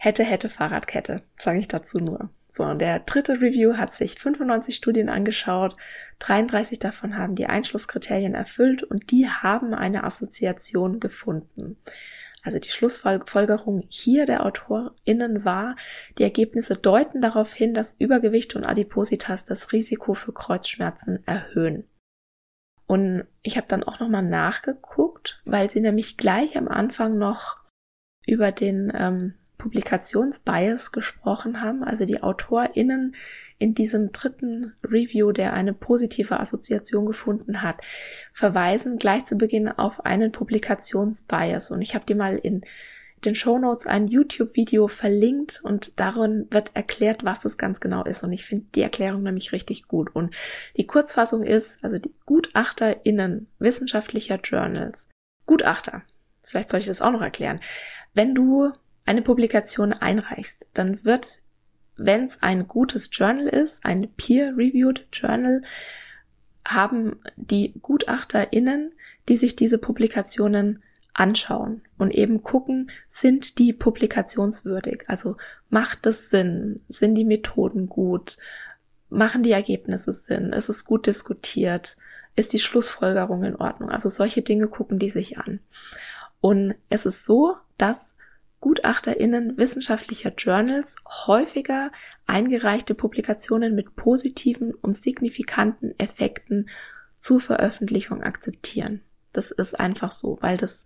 [0.03, 2.29] Hätte, hätte Fahrradkette, sage ich dazu nur.
[2.49, 5.73] So, und der dritte Review hat sich 95 Studien angeschaut,
[6.19, 11.77] 33 davon haben die Einschlusskriterien erfüllt und die haben eine Assoziation gefunden.
[12.41, 15.75] Also die Schlussfolgerung hier der AutorInnen war,
[16.17, 21.87] die Ergebnisse deuten darauf hin, dass Übergewicht und Adipositas das Risiko für Kreuzschmerzen erhöhen.
[22.87, 27.59] Und ich habe dann auch nochmal nachgeguckt, weil sie nämlich gleich am Anfang noch
[28.25, 33.15] über den ähm, Publikationsbias gesprochen haben, also die AutorInnen
[33.59, 37.79] in diesem dritten Review, der eine positive Assoziation gefunden hat,
[38.33, 41.69] verweisen gleich zu Beginn auf einen Publikationsbias.
[41.69, 42.63] Und ich habe dir mal in
[43.23, 48.23] den Show Notes ein YouTube-Video verlinkt und darin wird erklärt, was das ganz genau ist.
[48.23, 50.09] Und ich finde die Erklärung nämlich richtig gut.
[50.15, 50.33] Und
[50.75, 55.07] die Kurzfassung ist, also die GutachterInnen wissenschaftlicher Journals.
[55.45, 56.01] Gutachter.
[56.41, 57.59] Vielleicht soll ich das auch noch erklären.
[58.15, 58.73] Wenn du
[59.05, 61.39] eine Publikation einreichst, dann wird,
[61.97, 65.61] wenn es ein gutes Journal ist, ein peer-reviewed Journal,
[66.65, 68.93] haben die GutachterInnen,
[69.27, 70.83] die sich diese Publikationen
[71.13, 75.03] anschauen und eben gucken, sind die publikationswürdig?
[75.07, 75.37] Also
[75.69, 76.81] macht es Sinn?
[76.87, 78.37] Sind die Methoden gut?
[79.09, 80.53] Machen die Ergebnisse Sinn?
[80.53, 81.97] Ist es gut diskutiert?
[82.35, 83.89] Ist die Schlussfolgerung in Ordnung?
[83.89, 85.59] Also solche Dinge gucken die sich an.
[86.39, 88.15] Und es ist so, dass
[88.61, 90.95] GutachterInnen wissenschaftlicher Journals
[91.25, 91.91] häufiger
[92.27, 96.69] eingereichte Publikationen mit positiven und signifikanten Effekten
[97.17, 99.01] zur Veröffentlichung akzeptieren.
[99.33, 100.85] Das ist einfach so, weil das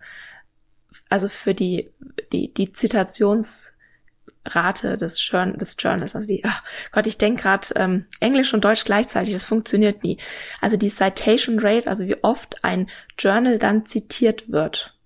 [1.08, 1.90] also für die
[2.32, 6.60] die die Zitationsrate des, Journal, des Journals, also die, oh
[6.92, 10.18] Gott, ich denke gerade ähm, Englisch und Deutsch gleichzeitig, das funktioniert nie.
[10.60, 14.96] Also die Citation Rate, also wie oft ein Journal dann zitiert wird,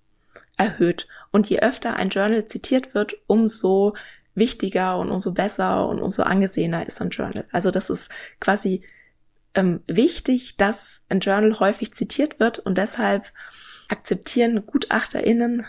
[0.57, 1.07] erhöht.
[1.31, 3.93] Und je öfter ein Journal zitiert wird, umso
[4.35, 7.45] wichtiger und umso besser und umso angesehener ist ein Journal.
[7.51, 8.83] Also das ist quasi
[9.53, 13.31] ähm, wichtig, dass ein Journal häufig zitiert wird und deshalb
[13.89, 15.65] akzeptieren GutachterInnen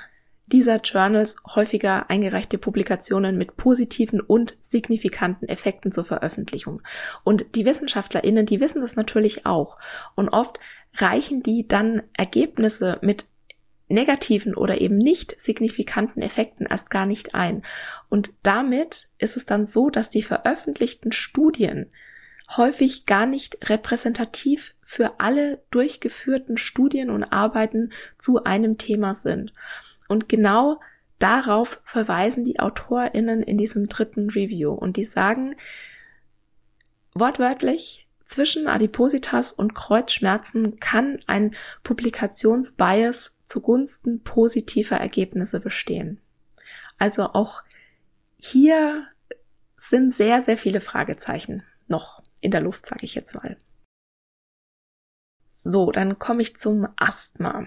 [0.47, 6.83] dieser Journals häufiger eingereichte Publikationen mit positiven und signifikanten Effekten zur Veröffentlichung.
[7.25, 9.79] Und die WissenschaftlerInnen, die wissen das natürlich auch.
[10.15, 10.61] Und oft
[10.95, 13.27] reichen die dann Ergebnisse mit
[13.93, 17.63] negativen oder eben nicht signifikanten Effekten erst gar nicht ein.
[18.09, 21.91] Und damit ist es dann so, dass die veröffentlichten Studien
[22.57, 29.53] häufig gar nicht repräsentativ für alle durchgeführten Studien und Arbeiten zu einem Thema sind.
[30.09, 30.81] Und genau
[31.19, 34.73] darauf verweisen die AutorInnen in diesem dritten Review.
[34.73, 35.55] Und die sagen
[37.15, 46.21] wortwörtlich, zwischen Adipositas und Kreuzschmerzen kann ein Publikationsbias zugunsten positiver Ergebnisse bestehen.
[46.99, 47.63] Also auch
[48.39, 49.07] hier
[49.77, 53.59] sind sehr, sehr viele Fragezeichen noch in der Luft, sage ich jetzt mal.
[55.53, 57.67] So, dann komme ich zum Asthma.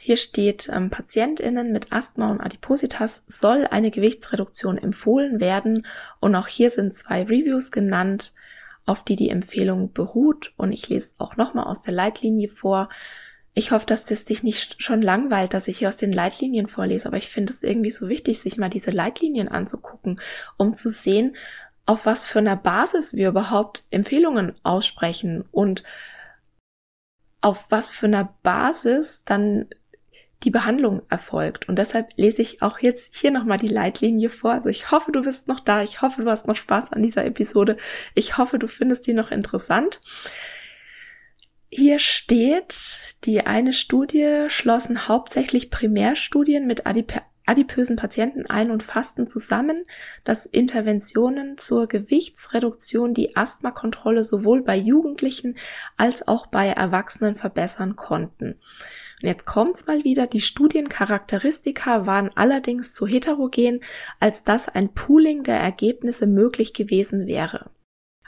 [0.00, 5.86] Hier steht, ähm, PatientInnen mit Asthma und Adipositas soll eine Gewichtsreduktion empfohlen werden
[6.18, 8.34] und auch hier sind zwei Reviews genannt
[8.86, 10.52] auf die die Empfehlung beruht.
[10.56, 12.88] Und ich lese auch nochmal aus der Leitlinie vor.
[13.54, 17.06] Ich hoffe, dass das dich nicht schon langweilt, dass ich hier aus den Leitlinien vorlese,
[17.06, 20.20] aber ich finde es irgendwie so wichtig, sich mal diese Leitlinien anzugucken,
[20.56, 21.36] um zu sehen,
[21.84, 25.82] auf was für einer Basis wir überhaupt Empfehlungen aussprechen und
[27.42, 29.66] auf was für einer Basis dann
[30.44, 31.68] die Behandlung erfolgt.
[31.68, 34.52] Und deshalb lese ich auch jetzt hier nochmal die Leitlinie vor.
[34.52, 35.82] Also ich hoffe, du bist noch da.
[35.82, 37.76] Ich hoffe, du hast noch Spaß an dieser Episode.
[38.14, 40.00] Ich hoffe, du findest die noch interessant.
[41.74, 42.74] Hier steht,
[43.24, 47.14] die eine Studie schlossen hauptsächlich Primärstudien mit Adip
[47.46, 49.82] adipösen Patienten ein und fassten zusammen,
[50.22, 55.56] dass Interventionen zur Gewichtsreduktion die Asthmakontrolle sowohl bei Jugendlichen
[55.96, 58.60] als auch bei Erwachsenen verbessern konnten.
[59.22, 63.80] Und jetzt kommt's mal wieder, die Studiencharakteristika waren allerdings zu heterogen,
[64.20, 67.70] als dass ein Pooling der Ergebnisse möglich gewesen wäre.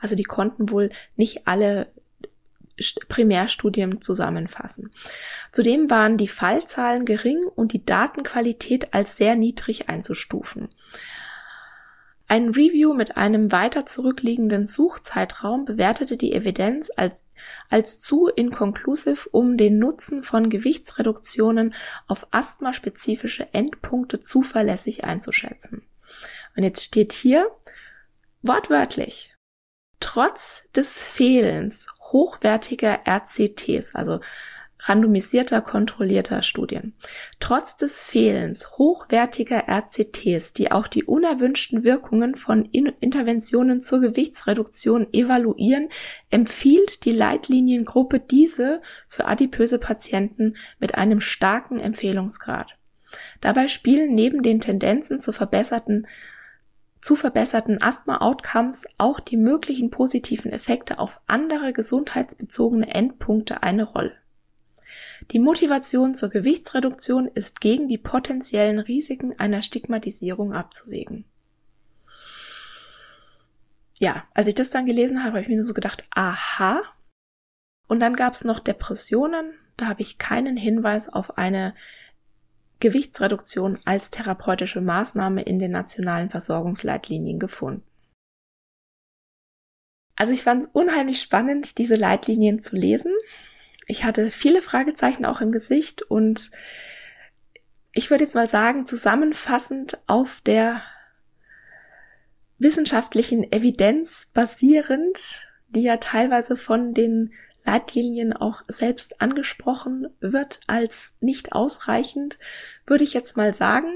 [0.00, 1.92] Also die konnten wohl nicht alle
[3.08, 4.90] Primärstudien zusammenfassen.
[5.52, 10.68] Zudem waren die Fallzahlen gering und die Datenqualität als sehr niedrig einzustufen.
[12.26, 17.22] Ein Review mit einem weiter zurückliegenden Suchzeitraum bewertete die Evidenz als,
[17.68, 21.74] als zu inkonklusiv, um den Nutzen von Gewichtsreduktionen
[22.06, 25.87] auf asthmaspezifische Endpunkte zuverlässig einzuschätzen.
[26.56, 27.50] Und jetzt steht hier
[28.40, 29.34] wortwörtlich,
[30.00, 34.20] trotz des Fehlens hochwertiger RCTs, also
[34.81, 36.94] randomisierter, kontrollierter Studien.
[37.40, 45.88] Trotz des Fehlens hochwertiger RCTs, die auch die unerwünschten Wirkungen von Interventionen zur Gewichtsreduktion evaluieren,
[46.31, 52.77] empfiehlt die Leitliniengruppe diese für adipöse Patienten mit einem starken Empfehlungsgrad.
[53.40, 56.07] Dabei spielen neben den Tendenzen zu verbesserten
[57.04, 64.16] zu verbesserten Asthma-Outcomes auch die möglichen positiven Effekte auf andere gesundheitsbezogene Endpunkte eine Rolle.
[65.30, 71.26] Die Motivation zur Gewichtsreduktion ist gegen die potenziellen Risiken einer Stigmatisierung abzuwägen.
[73.96, 76.80] Ja, als ich das dann gelesen habe, habe ich mir nur so gedacht, aha.
[77.86, 79.52] Und dann gab es noch Depressionen.
[79.76, 81.74] Da habe ich keinen Hinweis auf eine
[82.84, 87.82] Gewichtsreduktion als therapeutische Maßnahme in den nationalen Versorgungsleitlinien gefunden.
[90.16, 93.10] Also ich fand es unheimlich spannend, diese Leitlinien zu lesen.
[93.86, 96.50] Ich hatte viele Fragezeichen auch im Gesicht und
[97.94, 100.82] ich würde jetzt mal sagen, zusammenfassend auf der
[102.58, 107.32] wissenschaftlichen Evidenz basierend, die ja teilweise von den
[107.64, 112.38] Leitlinien auch selbst angesprochen wird als nicht ausreichend,
[112.87, 113.88] würde ich jetzt mal sagen,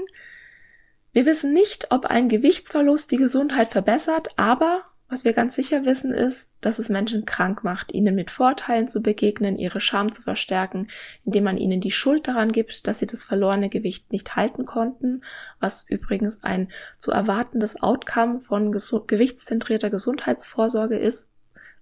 [1.11, 6.13] wir wissen nicht, ob ein Gewichtsverlust die Gesundheit verbessert, aber was wir ganz sicher wissen
[6.13, 10.87] ist, dass es Menschen krank macht, ihnen mit Vorteilen zu begegnen, ihre Scham zu verstärken,
[11.25, 15.23] indem man ihnen die Schuld daran gibt, dass sie das verlorene Gewicht nicht halten konnten,
[15.59, 21.27] was übrigens ein zu erwartendes Outcome von gesund gewichtszentrierter Gesundheitsvorsorge ist,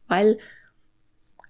[0.08, 0.38] weil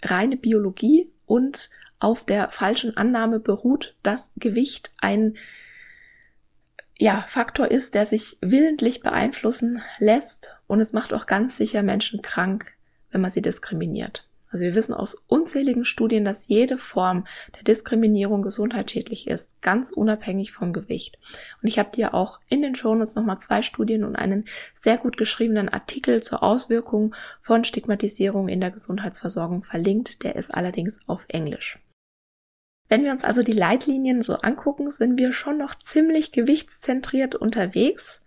[0.03, 5.38] reine Biologie und auf der falschen Annahme beruht, dass Gewicht ein
[6.99, 12.21] ja, Faktor ist, der sich willentlich beeinflussen lässt und es macht auch ganz sicher Menschen
[12.21, 12.73] krank,
[13.12, 14.26] wenn man sie diskriminiert.
[14.49, 20.51] Also wir wissen aus unzähligen Studien, dass jede Form der Diskriminierung gesundheitsschädlich ist, ganz unabhängig
[20.51, 21.19] vom Gewicht.
[21.62, 24.45] Und ich habe dir auch in den Shownotes nochmal zwei Studien und einen
[24.79, 30.23] sehr gut geschriebenen Artikel zur Auswirkung von Stigmatisierung in der Gesundheitsversorgung verlinkt.
[30.23, 31.79] Der ist allerdings auf Englisch.
[32.89, 38.21] Wenn wir uns also die Leitlinien so angucken, sind wir schon noch ziemlich gewichtszentriert unterwegs,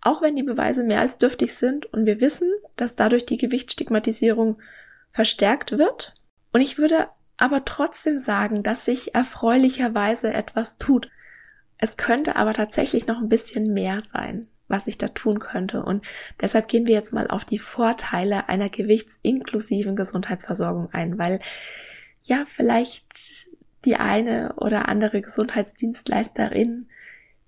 [0.00, 4.58] auch wenn die Beweise mehr als dürftig sind und wir wissen, dass dadurch die Gewichtsstigmatisierung
[5.12, 6.14] verstärkt wird.
[6.52, 11.10] Und ich würde aber trotzdem sagen, dass sich erfreulicherweise etwas tut.
[11.78, 15.82] Es könnte aber tatsächlich noch ein bisschen mehr sein, was ich da tun könnte.
[15.82, 16.04] Und
[16.40, 21.40] deshalb gehen wir jetzt mal auf die Vorteile einer gewichtsinklusiven Gesundheitsversorgung ein, weil
[22.22, 23.48] ja, vielleicht
[23.86, 26.88] die eine oder andere Gesundheitsdienstleisterin,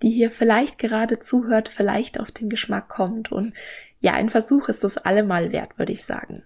[0.00, 3.30] die hier vielleicht gerade zuhört, vielleicht auf den Geschmack kommt.
[3.30, 3.52] Und
[4.00, 6.42] ja, ein Versuch ist es allemal wert, würde ich sagen.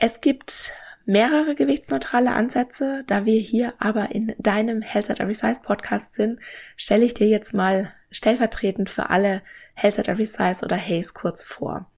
[0.00, 0.70] Es gibt
[1.06, 3.02] mehrere gewichtsneutrale Ansätze.
[3.08, 6.38] Da wir hier aber in deinem Health at Every Size Podcast sind,
[6.76, 9.42] stelle ich dir jetzt mal stellvertretend für alle
[9.74, 11.90] Health at Every Size oder Haze kurz vor.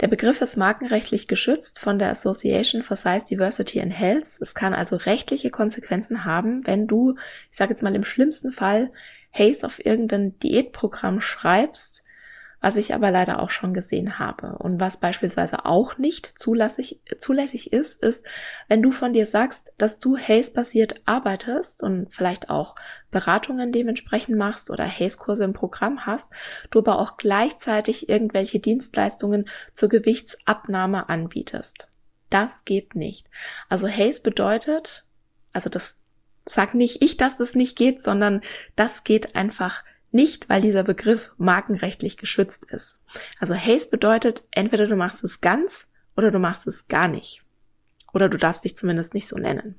[0.00, 4.40] Der Begriff ist markenrechtlich geschützt von der Association for Size Diversity and Health.
[4.40, 7.14] Es kann also rechtliche Konsequenzen haben, wenn du,
[7.50, 8.90] ich sage jetzt mal im schlimmsten Fall,
[9.32, 12.04] Haze auf irgendein Diätprogramm schreibst,
[12.60, 14.58] was ich aber leider auch schon gesehen habe.
[14.58, 18.26] Und was beispielsweise auch nicht zulässig, zulässig ist, ist,
[18.68, 22.74] wenn du von dir sagst, dass du Haze-basiert arbeitest und vielleicht auch
[23.10, 26.30] Beratungen dementsprechend machst oder Haze-Kurse im Programm hast,
[26.70, 31.88] du aber auch gleichzeitig irgendwelche Dienstleistungen zur Gewichtsabnahme anbietest.
[32.28, 33.30] Das geht nicht.
[33.68, 35.06] Also Haze bedeutet,
[35.52, 36.00] also das
[36.44, 38.40] sag nicht ich, dass das nicht geht, sondern
[38.74, 42.98] das geht einfach nicht, weil dieser Begriff markenrechtlich geschützt ist.
[43.38, 47.42] Also Haze bedeutet, entweder du machst es ganz oder du machst es gar nicht.
[48.12, 49.78] Oder du darfst dich zumindest nicht so nennen.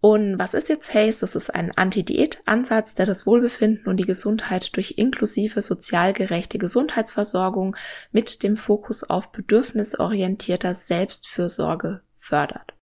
[0.00, 1.20] Und was ist jetzt Haze?
[1.20, 7.76] Das ist ein Anti-Diät-Ansatz, der das Wohlbefinden und die Gesundheit durch inklusive sozial gerechte Gesundheitsversorgung
[8.12, 12.77] mit dem Fokus auf bedürfnisorientierter Selbstfürsorge fördert.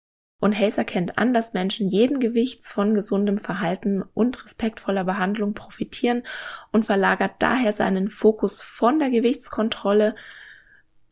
[0.42, 6.24] Und Hayes erkennt an, dass Menschen jeden Gewichts von gesundem Verhalten und respektvoller Behandlung profitieren
[6.72, 10.16] und verlagert daher seinen Fokus von der Gewichtskontrolle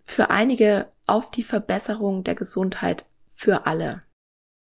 [0.05, 4.03] für einige auf die Verbesserung der Gesundheit für alle.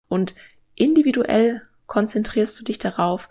[0.10, 0.36] Und
[0.76, 3.30] individuell konzentrierst du dich darauf,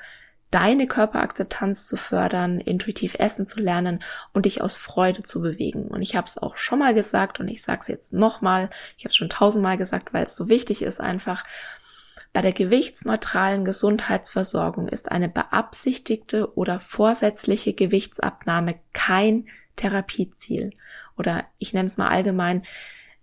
[0.56, 4.02] deine Körperakzeptanz zu fördern, intuitiv essen zu lernen
[4.32, 5.88] und dich aus Freude zu bewegen.
[5.88, 9.04] Und ich habe es auch schon mal gesagt und ich sage es jetzt nochmal, ich
[9.04, 11.44] habe es schon tausendmal gesagt, weil es so wichtig ist einfach,
[12.32, 20.70] bei der gewichtsneutralen Gesundheitsversorgung ist eine beabsichtigte oder vorsätzliche Gewichtsabnahme kein Therapieziel.
[21.18, 22.62] Oder ich nenne es mal allgemein,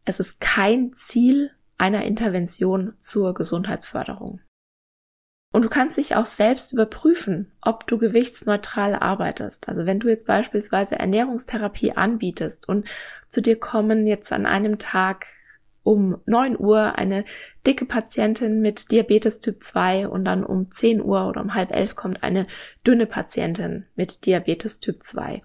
[0.06, 4.40] es ist kein Ziel, einer Intervention zur Gesundheitsförderung.
[5.54, 9.70] Und du kannst dich auch selbst überprüfen, ob du gewichtsneutral arbeitest.
[9.70, 12.88] Also wenn du jetzt beispielsweise Ernährungstherapie anbietest und
[13.30, 15.28] zu dir kommen jetzt an einem Tag
[15.84, 17.24] um 9 Uhr eine
[17.68, 21.96] dicke Patientin mit Diabetes Typ 2 und dann um 10 Uhr oder um halb elf
[21.96, 22.48] kommt eine
[22.88, 25.44] dünne Patientin mit Diabetes Typ 2.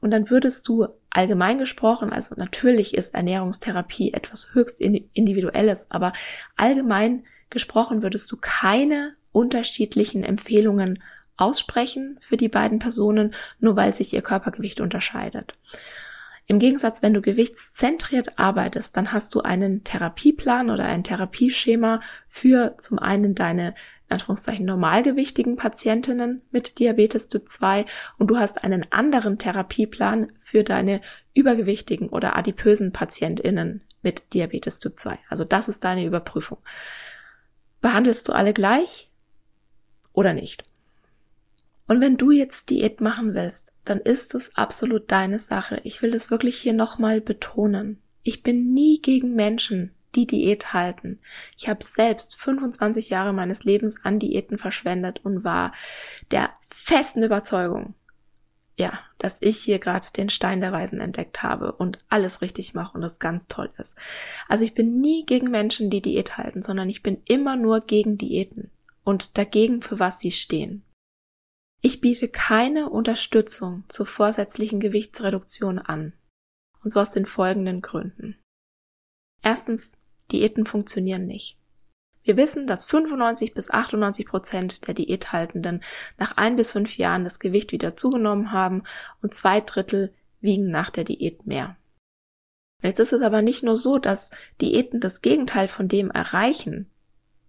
[0.00, 6.14] Und dann würdest du allgemein gesprochen, also natürlich ist Ernährungstherapie etwas höchst individuelles, aber
[6.56, 11.02] allgemein gesprochen würdest du keine unterschiedlichen Empfehlungen
[11.36, 15.54] aussprechen für die beiden Personen, nur weil sich ihr Körpergewicht unterscheidet.
[16.46, 22.76] Im Gegensatz, wenn du gewichtszentriert arbeitest, dann hast du einen Therapieplan oder ein Therapieschema für
[22.78, 23.74] zum einen deine
[24.08, 27.86] in Anführungszeichen normalgewichtigen Patientinnen mit Diabetes Typ 2
[28.18, 31.00] und du hast einen anderen Therapieplan für deine
[31.32, 35.18] übergewichtigen oder adipösen Patientinnen mit Diabetes Typ 2.
[35.30, 36.58] Also das ist deine Überprüfung.
[37.82, 39.10] Behandelst du alle gleich?
[40.12, 40.64] oder nicht.
[41.88, 45.80] Und wenn du jetzt Diät machen willst, dann ist es absolut deine Sache.
[45.84, 48.00] Ich will das wirklich hier nochmal betonen.
[48.22, 51.18] Ich bin nie gegen Menschen, die Diät halten.
[51.58, 55.72] Ich habe selbst 25 Jahre meines Lebens an Diäten verschwendet und war
[56.30, 57.94] der festen Überzeugung,
[58.76, 62.96] ja, dass ich hier gerade den Stein der Weisen entdeckt habe und alles richtig mache
[62.96, 63.96] und es ganz toll ist.
[64.48, 68.16] Also ich bin nie gegen Menschen, die Diät halten, sondern ich bin immer nur gegen
[68.16, 68.70] Diäten
[69.04, 70.84] und dagegen, für was sie stehen.
[71.80, 76.12] Ich biete keine Unterstützung zur vorsätzlichen Gewichtsreduktion an.
[76.82, 78.38] Und zwar aus den folgenden Gründen.
[79.42, 79.92] Erstens,
[80.30, 81.58] Diäten funktionieren nicht.
[82.24, 85.82] Wir wissen, dass 95 bis 98 Prozent der Diäthaltenden
[86.18, 88.84] nach ein bis fünf Jahren das Gewicht wieder zugenommen haben
[89.20, 91.76] und zwei Drittel wiegen nach der Diät mehr.
[92.82, 96.90] Jetzt ist es aber nicht nur so, dass Diäten das Gegenteil von dem erreichen,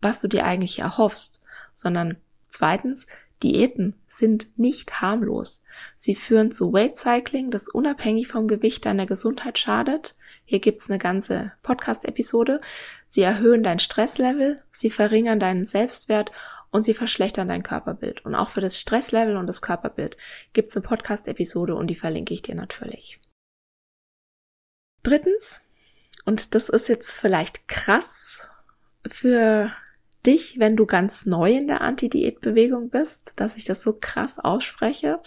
[0.02, 1.42] was du dir eigentlich erhoffst,
[1.74, 2.18] sondern
[2.48, 3.08] zweitens,
[3.44, 5.62] Diäten sind nicht harmlos.
[5.96, 10.16] Sie führen zu Weight Cycling, das unabhängig vom Gewicht deiner Gesundheit schadet.
[10.46, 12.62] Hier gibt's eine ganze Podcast-Episode.
[13.08, 16.32] Sie erhöhen dein Stresslevel, sie verringern deinen Selbstwert
[16.72, 18.26] und sie verschlechtern dein Körperbild.
[18.26, 20.18] Und auch für das Stresslevel und das Körperbild
[20.54, 23.20] gibt's eine Podcast-Episode und die verlinke ich dir natürlich.
[25.04, 25.62] Drittens,
[26.24, 28.50] und das ist jetzt vielleicht krass
[29.06, 29.74] für
[30.26, 35.20] dich, wenn du ganz neu in der Anti-Diät-Bewegung bist, dass ich das so krass ausspreche.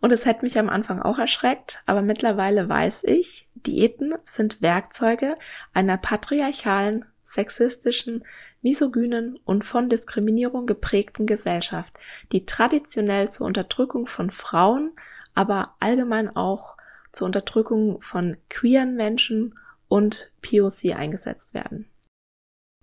[0.00, 5.36] Und es hätte mich am Anfang auch erschreckt, aber mittlerweile weiß ich, Diäten sind Werkzeuge
[5.72, 8.24] einer patriarchalen, sexistischen,
[8.62, 11.98] misogynen und von Diskriminierung geprägten Gesellschaft,
[12.32, 14.92] die traditionell zur Unterdrückung von Frauen,
[15.34, 16.76] aber allgemein auch
[17.12, 19.58] zur Unterdrückung von queeren Menschen
[19.88, 21.88] und POC eingesetzt werden.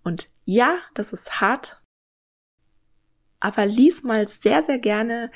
[0.06, 1.82] Und ja, das ist hart,
[3.40, 5.30] aber lies mal sehr, sehr gerne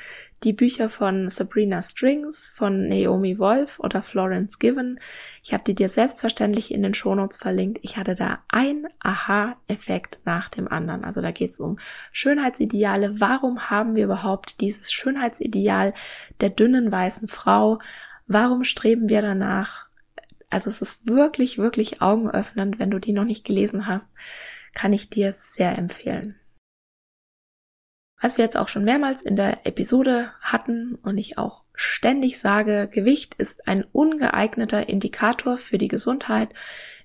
[0.44, 5.00] die Bücher von Sabrina Strings, von Naomi Wolf oder Florence Given.
[5.44, 7.80] Ich habe die dir selbstverständlich in den Shownotes verlinkt.
[7.82, 11.04] Ich hatte da ein Aha-Effekt nach dem anderen.
[11.04, 11.78] Also da geht es um
[12.12, 13.20] Schönheitsideale.
[13.20, 15.94] Warum haben wir überhaupt dieses Schönheitsideal
[16.42, 17.80] der dünnen weißen Frau?
[18.28, 19.88] Warum streben wir danach?
[20.50, 24.10] Also es ist wirklich, wirklich augenöffnend, wenn du die noch nicht gelesen hast
[24.74, 26.40] kann ich dir sehr empfehlen.
[28.22, 32.90] Was wir jetzt auch schon mehrmals in der Episode hatten und ich auch ständig sage,
[32.92, 36.50] Gewicht ist ein ungeeigneter Indikator für die Gesundheit.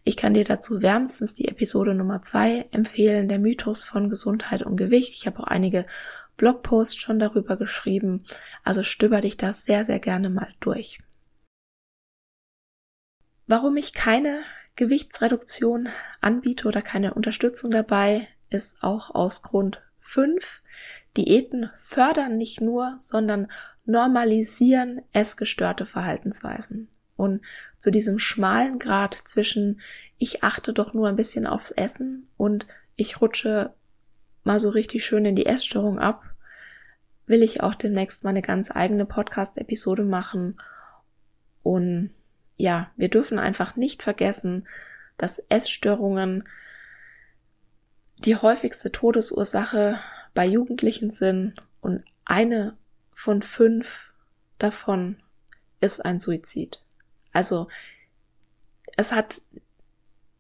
[0.03, 4.77] Ich kann dir dazu wärmstens die Episode Nummer zwei empfehlen, der Mythos von Gesundheit und
[4.77, 5.15] Gewicht.
[5.15, 5.87] Ich habe auch einige
[6.37, 8.25] Blogposts schon darüber geschrieben,
[8.65, 10.99] also stöber dich da sehr, sehr gerne mal durch.
[13.47, 14.43] Warum ich keine
[14.77, 15.89] Gewichtsreduktion
[16.21, 20.63] anbiete oder keine Unterstützung dabei, ist auch aus Grund 5.
[21.17, 23.49] Diäten fördern nicht nur, sondern
[23.85, 26.89] normalisieren essgestörte Verhaltensweisen.
[27.17, 27.43] Und
[27.79, 29.81] zu diesem schmalen Grad zwischen
[30.19, 32.67] ich achte doch nur ein bisschen aufs Essen und
[32.97, 33.75] ich rutsche
[34.43, 36.23] mal so richtig schön in die Essstörung ab,
[37.27, 40.57] will ich auch demnächst meine ganz eigene Podcast-Episode machen
[41.63, 42.11] und
[42.57, 44.67] ja, wir dürfen einfach nicht vergessen,
[45.17, 46.49] dass Essstörungen
[48.19, 49.99] die häufigste Todesursache
[50.35, 52.77] bei Jugendlichen sind und eine
[53.13, 54.13] von fünf
[54.59, 55.23] davon
[55.81, 56.81] ist ein Suizid.
[57.33, 57.69] Also
[58.97, 59.41] es hat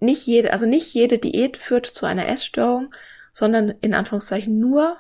[0.01, 2.95] nicht jede, also nicht jede Diät führt zu einer Essstörung,
[3.33, 4.97] sondern in Anführungszeichen nur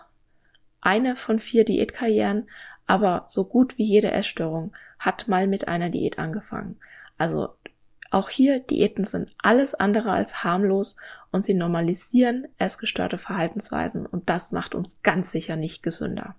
[0.80, 2.48] eine von vier Diätkarrieren,
[2.86, 6.78] aber so gut wie jede Essstörung hat mal mit einer Diät angefangen.
[7.18, 7.50] Also
[8.10, 10.96] auch hier, Diäten sind alles andere als harmlos
[11.32, 16.36] und sie normalisieren essgestörte Verhaltensweisen und das macht uns ganz sicher nicht gesünder.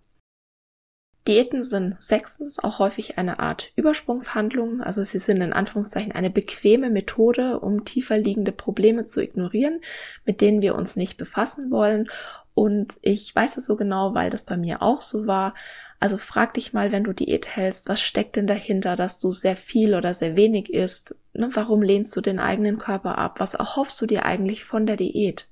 [1.28, 6.92] Diäten sind sechstens auch häufig eine Art Übersprungshandlung, also sie sind in Anführungszeichen eine bequeme
[6.92, 9.82] Methode, um tiefer liegende Probleme zu ignorieren,
[10.24, 12.08] mit denen wir uns nicht befassen wollen.
[12.54, 15.56] Und ich weiß es so genau, weil das bei mir auch so war.
[16.00, 19.56] Also frag dich mal, wenn du Diät hältst, was steckt denn dahinter, dass du sehr
[19.56, 21.16] viel oder sehr wenig isst?
[21.34, 23.40] Ne, warum lehnst du den eigenen Körper ab?
[23.40, 25.48] Was erhoffst du dir eigentlich von der Diät?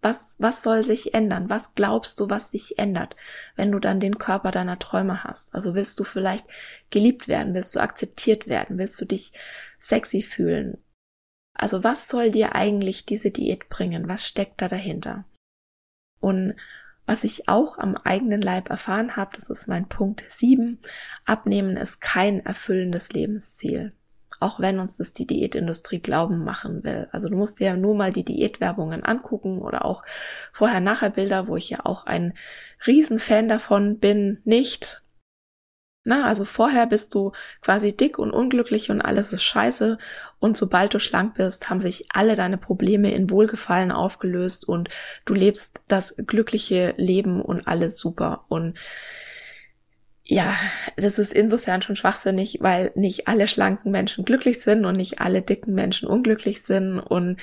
[0.00, 1.48] Was, was soll sich ändern?
[1.48, 3.16] Was glaubst du, was sich ändert,
[3.56, 5.54] wenn du dann den Körper deiner Träume hast?
[5.54, 6.46] Also willst du vielleicht
[6.90, 7.54] geliebt werden?
[7.54, 8.78] Willst du akzeptiert werden?
[8.78, 9.32] Willst du dich
[9.78, 10.78] sexy fühlen?
[11.54, 14.08] Also was soll dir eigentlich diese Diät bringen?
[14.08, 15.24] Was steckt da dahinter?
[16.20, 16.54] Und
[17.08, 20.78] was ich auch am eigenen Leib erfahren habe, das ist mein Punkt 7,
[21.24, 23.92] Abnehmen ist kein erfüllendes Lebensziel
[24.40, 27.08] auch wenn uns das die Diätindustrie glauben machen will.
[27.12, 30.04] Also du musst dir ja nur mal die Diätwerbungen angucken oder auch
[30.52, 32.34] vorher-nachher-Bilder, wo ich ja auch ein
[32.86, 35.02] Riesenfan davon bin, nicht.
[36.08, 39.98] Na, also vorher bist du quasi dick und unglücklich und alles ist scheiße.
[40.38, 44.88] Und sobald du schlank bist, haben sich alle deine Probleme in Wohlgefallen aufgelöst und
[45.26, 48.46] du lebst das glückliche Leben und alles super.
[48.48, 48.78] Und
[50.24, 50.56] ja,
[50.96, 55.42] das ist insofern schon schwachsinnig, weil nicht alle schlanken Menschen glücklich sind und nicht alle
[55.42, 57.00] dicken Menschen unglücklich sind.
[57.00, 57.38] Und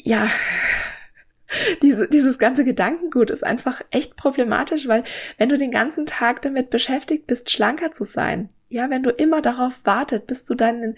[0.00, 0.26] ja,
[1.82, 5.04] diese, dieses ganze Gedankengut ist einfach echt problematisch, weil
[5.38, 9.42] wenn du den ganzen Tag damit beschäftigt bist, schlanker zu sein, ja, wenn du immer
[9.42, 10.96] darauf wartet, bis du deinen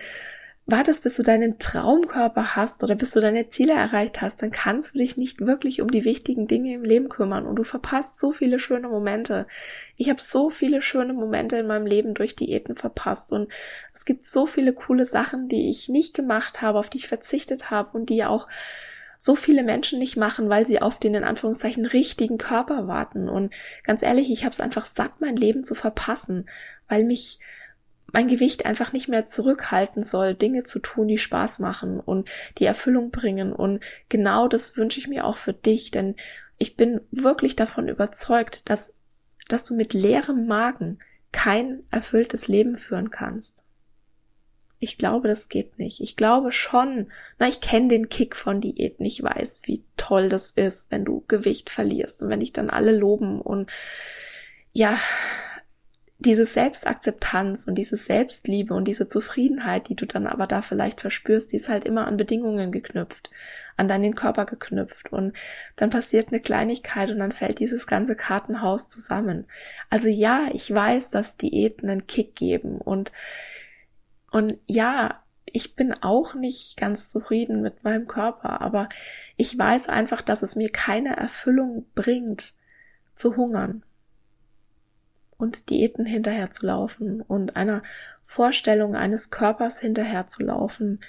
[0.70, 4.94] wartest, bis du deinen Traumkörper hast oder bis du deine Ziele erreicht hast, dann kannst
[4.94, 8.32] du dich nicht wirklich um die wichtigen Dinge im Leben kümmern und du verpasst so
[8.32, 9.46] viele schöne Momente.
[9.96, 13.50] Ich habe so viele schöne Momente in meinem Leben durch Diäten verpasst und
[13.94, 17.70] es gibt so viele coole Sachen, die ich nicht gemacht habe, auf die ich verzichtet
[17.70, 18.46] habe und die auch
[19.18, 23.28] so viele Menschen nicht machen, weil sie auf den in Anführungszeichen richtigen Körper warten.
[23.28, 23.52] Und
[23.82, 26.48] ganz ehrlich, ich habe es einfach satt, mein Leben zu verpassen,
[26.88, 27.40] weil mich
[28.12, 32.64] mein Gewicht einfach nicht mehr zurückhalten soll, Dinge zu tun, die Spaß machen und die
[32.64, 33.52] Erfüllung bringen.
[33.52, 36.14] Und genau das wünsche ich mir auch für dich, denn
[36.56, 38.94] ich bin wirklich davon überzeugt, dass,
[39.48, 41.00] dass du mit leerem Magen
[41.32, 43.64] kein erfülltes Leben führen kannst.
[44.80, 46.00] Ich glaube, das geht nicht.
[46.00, 49.04] Ich glaube schon, na, ich kenne den Kick von Diäten.
[49.04, 52.92] Ich weiß, wie toll das ist, wenn du Gewicht verlierst und wenn dich dann alle
[52.92, 53.70] loben und
[54.72, 54.98] ja,
[56.20, 61.52] diese Selbstakzeptanz und diese Selbstliebe und diese Zufriedenheit, die du dann aber da vielleicht verspürst,
[61.52, 63.30] die ist halt immer an Bedingungen geknüpft,
[63.76, 65.34] an deinen Körper geknüpft und
[65.76, 69.46] dann passiert eine Kleinigkeit und dann fällt dieses ganze Kartenhaus zusammen.
[69.90, 73.12] Also ja, ich weiß, dass Diäten einen Kick geben und
[74.30, 78.88] und ja, ich bin auch nicht ganz zufrieden mit meinem Körper, aber
[79.36, 82.54] ich weiß einfach, dass es mir keine Erfüllung bringt,
[83.14, 83.82] zu hungern
[85.36, 87.82] und Diäten hinterherzulaufen und einer
[88.24, 91.00] Vorstellung eines Körpers hinterherzulaufen,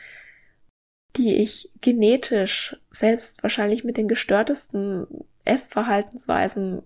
[1.16, 5.08] die ich genetisch selbst wahrscheinlich mit den gestörtesten
[5.44, 6.84] Essverhaltensweisen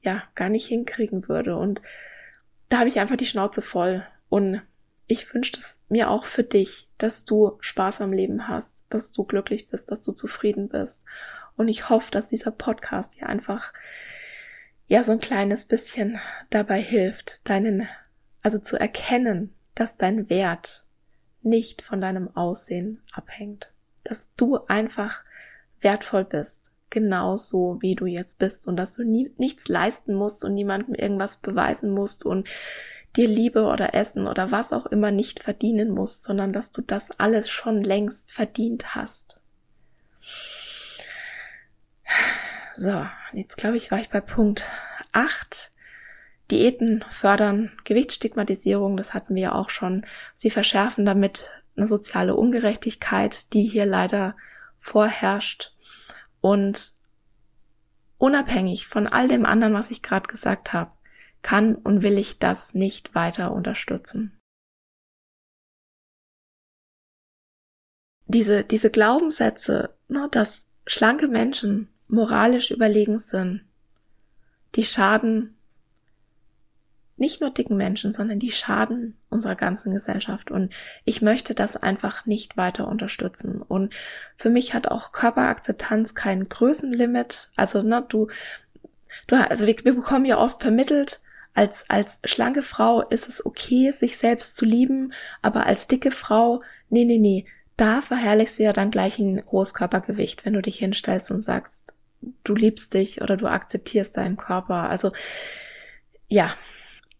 [0.00, 1.56] ja gar nicht hinkriegen würde.
[1.56, 1.82] Und
[2.68, 4.06] da habe ich einfach die Schnauze voll.
[4.28, 4.62] Und
[5.08, 9.24] ich wünsche es mir auch für dich, dass du Spaß am Leben hast, dass du
[9.24, 11.06] glücklich bist, dass du zufrieden bist.
[11.56, 13.72] Und ich hoffe, dass dieser Podcast dir einfach
[14.86, 17.88] ja so ein kleines bisschen dabei hilft, deinen,
[18.42, 20.84] also zu erkennen, dass dein Wert
[21.40, 23.72] nicht von deinem Aussehen abhängt.
[24.04, 25.24] Dass du einfach
[25.80, 30.52] wertvoll bist, genauso wie du jetzt bist und dass du nie, nichts leisten musst und
[30.52, 32.46] niemandem irgendwas beweisen musst und
[33.18, 37.10] dir Liebe oder Essen oder was auch immer nicht verdienen musst, sondern dass du das
[37.18, 39.40] alles schon längst verdient hast.
[42.76, 44.64] So, jetzt glaube ich, war ich bei Punkt
[45.12, 45.70] 8.
[46.50, 50.06] Diäten fördern Gewichtsstigmatisierung, das hatten wir ja auch schon.
[50.34, 54.36] Sie verschärfen damit eine soziale Ungerechtigkeit, die hier leider
[54.78, 55.74] vorherrscht.
[56.40, 56.94] Und
[58.16, 60.92] unabhängig von all dem anderen, was ich gerade gesagt habe,
[61.42, 64.38] kann und will ich das nicht weiter unterstützen.
[68.26, 73.64] Diese, diese Glaubenssätze, ne, dass schlanke Menschen moralisch überlegen sind,
[74.74, 75.58] die schaden
[77.18, 80.50] nicht nur dicken Menschen, sondern die schaden unserer ganzen Gesellschaft.
[80.50, 80.72] Und
[81.04, 83.60] ich möchte das einfach nicht weiter unterstützen.
[83.60, 83.92] Und
[84.36, 87.50] für mich hat auch Körperakzeptanz kein Größenlimit.
[87.56, 88.28] Also, ne, du,
[89.26, 91.20] du, also wir, wir bekommen ja oft vermittelt,
[91.54, 96.62] als, als schlanke Frau ist es okay, sich selbst zu lieben, aber als dicke Frau,
[96.88, 97.46] nee, nee, nee,
[97.76, 101.94] da verherrlichst du ja dann gleich ein hohes Körpergewicht, wenn du dich hinstellst und sagst,
[102.44, 104.90] du liebst dich oder du akzeptierst deinen Körper.
[104.90, 105.12] Also
[106.28, 106.54] ja,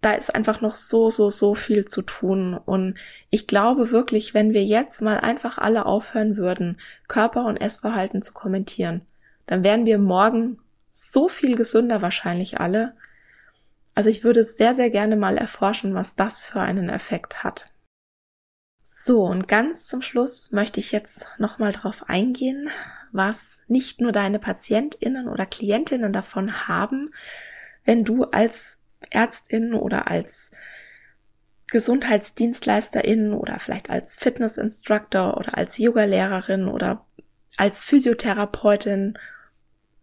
[0.00, 2.54] da ist einfach noch so, so, so viel zu tun.
[2.54, 2.96] Und
[3.30, 8.32] ich glaube wirklich, wenn wir jetzt mal einfach alle aufhören würden, Körper und Essverhalten zu
[8.32, 9.02] kommentieren,
[9.46, 10.58] dann wären wir morgen
[10.90, 12.94] so viel gesünder wahrscheinlich alle.
[13.98, 17.64] Also ich würde sehr, sehr gerne mal erforschen, was das für einen Effekt hat.
[18.80, 22.70] So, und ganz zum Schluss möchte ich jetzt nochmal drauf eingehen,
[23.10, 27.10] was nicht nur deine PatientInnen oder KlientInnen davon haben,
[27.84, 28.78] wenn du als
[29.10, 30.52] Ärztin oder als
[31.66, 37.04] Gesundheitsdienstleisterin oder vielleicht als Fitnessinstructor oder als Yogalehrerin oder
[37.56, 39.18] als Physiotherapeutin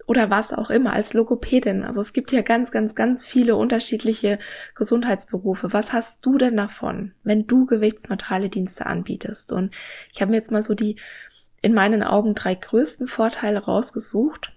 [0.08, 1.84] oder was auch immer, als Logopädin.
[1.84, 4.40] Also es gibt ja ganz, ganz, ganz viele unterschiedliche
[4.76, 5.74] Gesundheitsberufe.
[5.74, 9.52] Was hast du denn davon, wenn du gewichtsneutrale Dienste anbietest?
[9.52, 9.74] Und
[10.14, 10.98] ich habe mir jetzt mal so die
[11.62, 14.52] in meinen Augen drei größten Vorteile rausgesucht.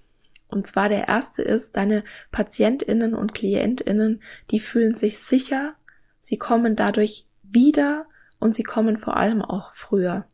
[0.49, 5.75] Und zwar der erste ist, deine Patientinnen und Klientinnen, die fühlen sich sicher,
[6.21, 8.07] sie kommen dadurch wieder
[8.39, 10.25] und sie kommen vor allem auch früher.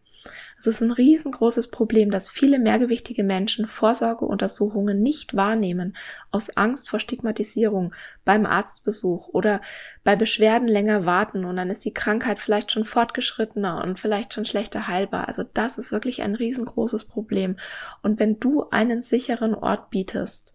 [0.66, 5.94] Es ist ein riesengroßes Problem, dass viele mehrgewichtige Menschen Vorsorgeuntersuchungen nicht wahrnehmen,
[6.30, 7.94] aus Angst vor Stigmatisierung
[8.24, 9.60] beim Arztbesuch oder
[10.04, 14.46] bei Beschwerden länger warten und dann ist die Krankheit vielleicht schon fortgeschrittener und vielleicht schon
[14.46, 15.28] schlechter heilbar.
[15.28, 17.58] Also das ist wirklich ein riesengroßes Problem.
[18.00, 20.54] Und wenn du einen sicheren Ort bietest,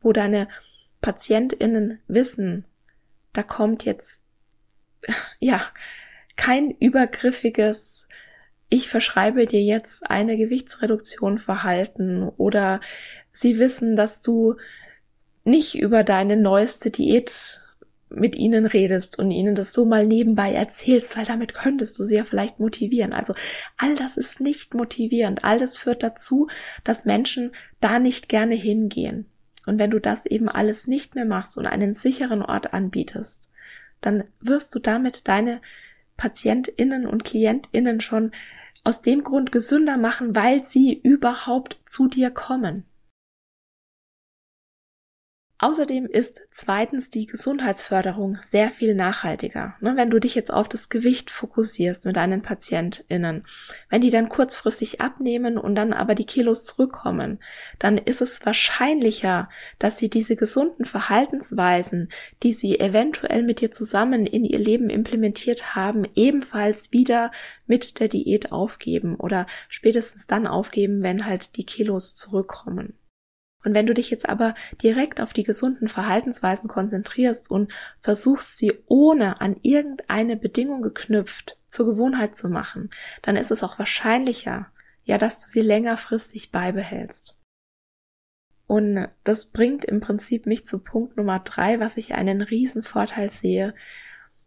[0.00, 0.48] wo deine
[1.02, 2.64] PatientInnen wissen,
[3.34, 4.22] da kommt jetzt,
[5.38, 5.66] ja,
[6.36, 8.08] kein übergriffiges
[8.70, 12.80] ich verschreibe dir jetzt eine Gewichtsreduktion Verhalten oder
[13.32, 14.56] sie wissen, dass du
[15.44, 17.62] nicht über deine neueste Diät
[18.08, 22.16] mit ihnen redest und ihnen das so mal nebenbei erzählst, weil damit könntest du sie
[22.16, 23.12] ja vielleicht motivieren.
[23.12, 23.34] Also
[23.76, 25.44] all das ist nicht motivierend.
[25.44, 26.48] All das führt dazu,
[26.84, 29.26] dass Menschen da nicht gerne hingehen.
[29.66, 33.50] Und wenn du das eben alles nicht mehr machst und einen sicheren Ort anbietest,
[34.00, 35.60] dann wirst du damit deine
[36.16, 38.32] PatientInnen und KlientInnen schon
[38.84, 42.84] aus dem Grund gesünder machen, weil sie überhaupt zu dir kommen.
[45.62, 49.74] Außerdem ist zweitens die Gesundheitsförderung sehr viel nachhaltiger.
[49.80, 53.44] Ne, wenn du dich jetzt auf das Gewicht fokussierst mit deinen PatientInnen,
[53.90, 57.40] wenn die dann kurzfristig abnehmen und dann aber die Kilos zurückkommen,
[57.78, 62.08] dann ist es wahrscheinlicher, dass sie diese gesunden Verhaltensweisen,
[62.42, 67.32] die sie eventuell mit dir zusammen in ihr Leben implementiert haben, ebenfalls wieder
[67.66, 72.94] mit der Diät aufgeben oder spätestens dann aufgeben, wenn halt die Kilos zurückkommen.
[73.64, 78.72] Und wenn du dich jetzt aber direkt auf die gesunden Verhaltensweisen konzentrierst und versuchst, sie
[78.86, 82.90] ohne an irgendeine Bedingung geknüpft zur Gewohnheit zu machen,
[83.22, 84.66] dann ist es auch wahrscheinlicher,
[85.04, 87.36] ja, dass du sie längerfristig beibehältst.
[88.66, 93.28] Und das bringt im Prinzip mich zu Punkt Nummer drei, was ich einen riesen Vorteil
[93.28, 93.74] sehe.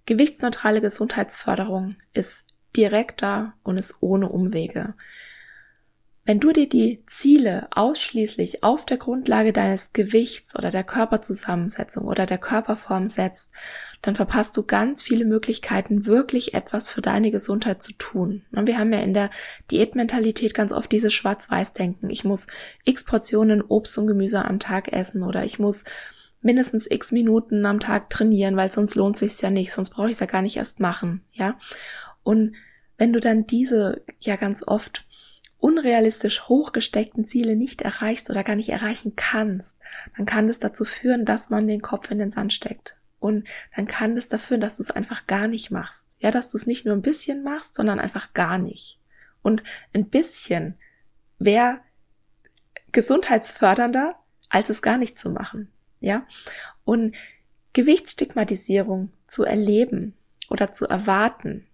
[0.06, 2.46] Gewichtsneutrale Gesundheitsförderung ist
[2.76, 4.96] direkter und ist ohne Umwege.
[6.26, 12.26] Wenn du dir die Ziele ausschließlich auf der Grundlage deines Gewichts oder der Körperzusammensetzung oder
[12.26, 13.52] der Körperform setzt,
[14.02, 18.44] dann verpasst du ganz viele Möglichkeiten, wirklich etwas für deine Gesundheit zu tun.
[18.52, 19.32] Wir haben ja in der
[19.70, 22.10] Diätmentalität ganz oft dieses Schwarz-Weiß-Denken.
[22.10, 22.48] Ich muss
[22.86, 25.84] x Portionen Obst und Gemüse am Tag essen oder ich muss
[26.42, 30.14] mindestens x Minuten am Tag trainieren, weil sonst lohnt sich's ja nicht, sonst brauche ich
[30.14, 31.58] es ja gar nicht erst machen, ja.
[32.24, 32.56] Und
[32.98, 35.06] wenn du dann diese ja ganz oft
[35.64, 39.78] unrealistisch hochgesteckten Ziele nicht erreichst oder gar nicht erreichen kannst,
[40.18, 42.98] dann kann das dazu führen, dass man den Kopf in den Sand steckt.
[43.22, 46.18] Und dann kann das dafür, dass du es einfach gar nicht machst.
[46.20, 49.00] Ja, dass du es nicht nur ein bisschen machst, sondern einfach gar nicht.
[49.42, 50.78] Und ein bisschen
[51.40, 51.80] wäre
[52.92, 54.16] gesundheitsfördernder,
[54.50, 55.72] als es gar nicht zu machen.
[56.02, 56.28] Ja,
[56.84, 57.16] und
[57.72, 60.14] Gewichtsstigmatisierung zu erleben
[60.50, 61.66] oder zu erwarten,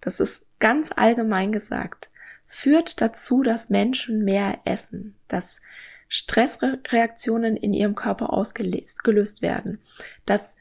[0.00, 2.08] das ist ganz allgemein gesagt,
[2.46, 5.60] führt dazu, dass Menschen mehr essen, dass
[6.08, 9.80] Stressreaktionen in ihrem Körper ausgelöst werden,
[10.24, 10.56] dass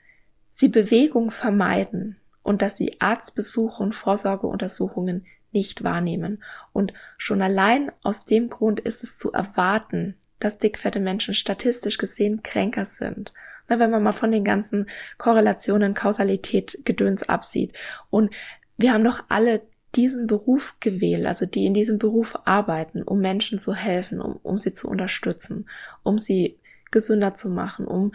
[0.51, 6.43] sie Bewegung vermeiden und dass sie Arztbesuche und Vorsorgeuntersuchungen nicht wahrnehmen.
[6.73, 12.43] Und schon allein aus dem Grund ist es zu erwarten, dass dickfette Menschen statistisch gesehen
[12.43, 13.33] kränker sind.
[13.67, 17.73] Na, wenn man mal von den ganzen Korrelationen, Kausalität, Gedöns absieht.
[18.09, 18.31] Und
[18.77, 19.61] wir haben doch alle
[19.95, 24.57] diesen Beruf gewählt, also die in diesem Beruf arbeiten, um Menschen zu helfen, um, um
[24.57, 25.67] sie zu unterstützen,
[26.03, 26.59] um sie
[26.91, 28.13] gesünder zu machen, um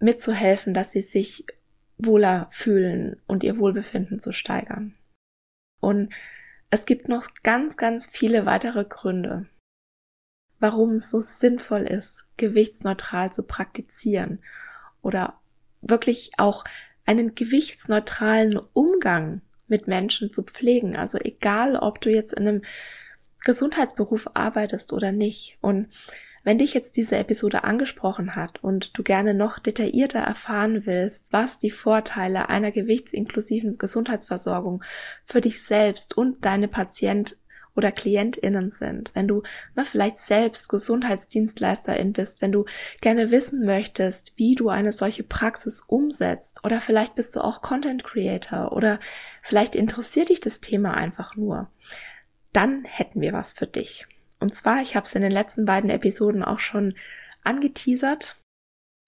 [0.00, 1.46] mitzuhelfen, dass sie sich
[1.98, 4.94] wohler fühlen und ihr Wohlbefinden zu steigern.
[5.80, 6.12] Und
[6.70, 9.46] Es gibt noch ganz, ganz viele weitere Gründe,
[10.58, 14.40] warum es so sinnvoll ist, gewichtsneutral zu praktizieren
[15.02, 15.40] oder
[15.80, 16.64] wirklich auch
[17.04, 20.96] einen gewichtsneutralen Umgang mit Menschen zu pflegen.
[20.96, 22.62] Also egal, ob du jetzt in einem
[23.44, 25.58] Gesundheitsberuf arbeitest oder nicht.
[25.60, 25.88] Und
[26.46, 31.58] wenn dich jetzt diese Episode angesprochen hat und du gerne noch detaillierter erfahren willst, was
[31.58, 34.84] die Vorteile einer gewichtsinklusiven Gesundheitsversorgung
[35.24, 37.36] für dich selbst und deine Patient
[37.76, 39.42] oder KlientInnen sind, wenn du
[39.74, 42.64] na, vielleicht selbst Gesundheitsdienstleisterin bist, wenn du
[43.00, 48.04] gerne wissen möchtest, wie du eine solche Praxis umsetzt oder vielleicht bist du auch Content
[48.04, 48.98] Creator oder
[49.42, 51.70] vielleicht interessiert dich das Thema einfach nur,
[52.52, 54.06] dann hätten wir was für dich.
[54.40, 56.94] Und zwar, ich habe es in den letzten beiden Episoden auch schon
[57.42, 58.36] angeteasert.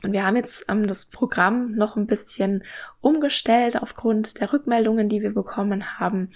[0.03, 2.63] Und wir haben jetzt ähm, das Programm noch ein bisschen
[3.01, 6.31] umgestellt aufgrund der Rückmeldungen, die wir bekommen haben.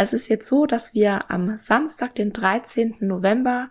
[0.00, 2.98] Es ist jetzt so, dass wir am Samstag, den 13.
[3.00, 3.68] November,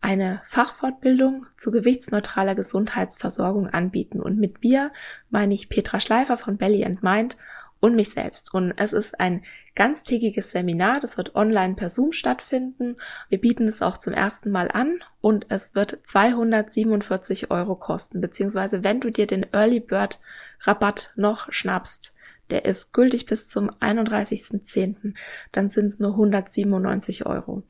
[0.00, 4.20] eine Fachfortbildung zu gewichtsneutraler Gesundheitsversorgung anbieten.
[4.20, 4.90] Und mit wir
[5.30, 7.36] meine ich Petra Schleifer von Belly and Mind
[7.78, 8.52] und mich selbst.
[8.52, 9.42] Und es ist ein
[9.76, 12.96] ganztägiges Seminar, das wird online per Zoom stattfinden.
[13.28, 18.82] Wir bieten es auch zum ersten Mal an und es wird 247 Euro kosten, beziehungsweise
[18.82, 20.18] wenn du dir den Early Bird
[20.62, 22.12] Rabatt noch schnappst,
[22.50, 25.14] der ist gültig bis zum 31.10.,
[25.52, 27.62] dann sind es nur 197 Euro.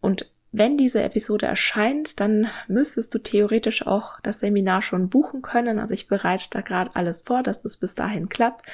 [0.00, 5.78] Und wenn diese Episode erscheint, dann müsstest du theoretisch auch das Seminar schon buchen können.
[5.78, 8.66] Also ich bereite da gerade alles vor, dass das bis dahin klappt.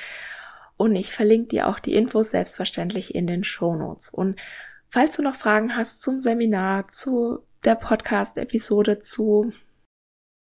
[0.79, 4.09] Und ich verlinke dir auch die Infos selbstverständlich in den Show Notes.
[4.09, 4.41] Und
[4.89, 9.53] falls du noch Fragen hast zum Seminar, zu der Podcast-Episode, zu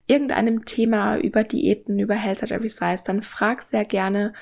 [0.07, 4.33] irgendeinem Thema über Diäten, über Health at Every Size, dann frag sehr gerne.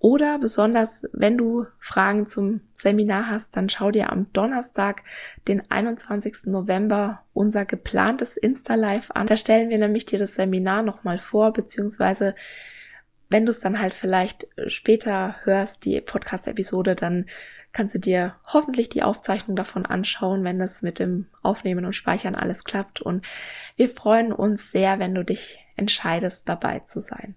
[0.00, 5.02] Oder besonders, wenn du Fragen zum Seminar hast, dann schau dir am Donnerstag,
[5.48, 6.44] den 21.
[6.44, 9.26] November, unser geplantes Insta-Live an.
[9.26, 12.34] Da stellen wir nämlich dir das Seminar nochmal vor, beziehungsweise
[13.28, 17.26] wenn du es dann halt vielleicht später hörst, die Podcast-Episode, dann
[17.78, 22.34] kannst du dir hoffentlich die Aufzeichnung davon anschauen, wenn es mit dem Aufnehmen und Speichern
[22.34, 23.00] alles klappt.
[23.00, 23.24] Und
[23.76, 27.36] wir freuen uns sehr, wenn du dich entscheidest, dabei zu sein.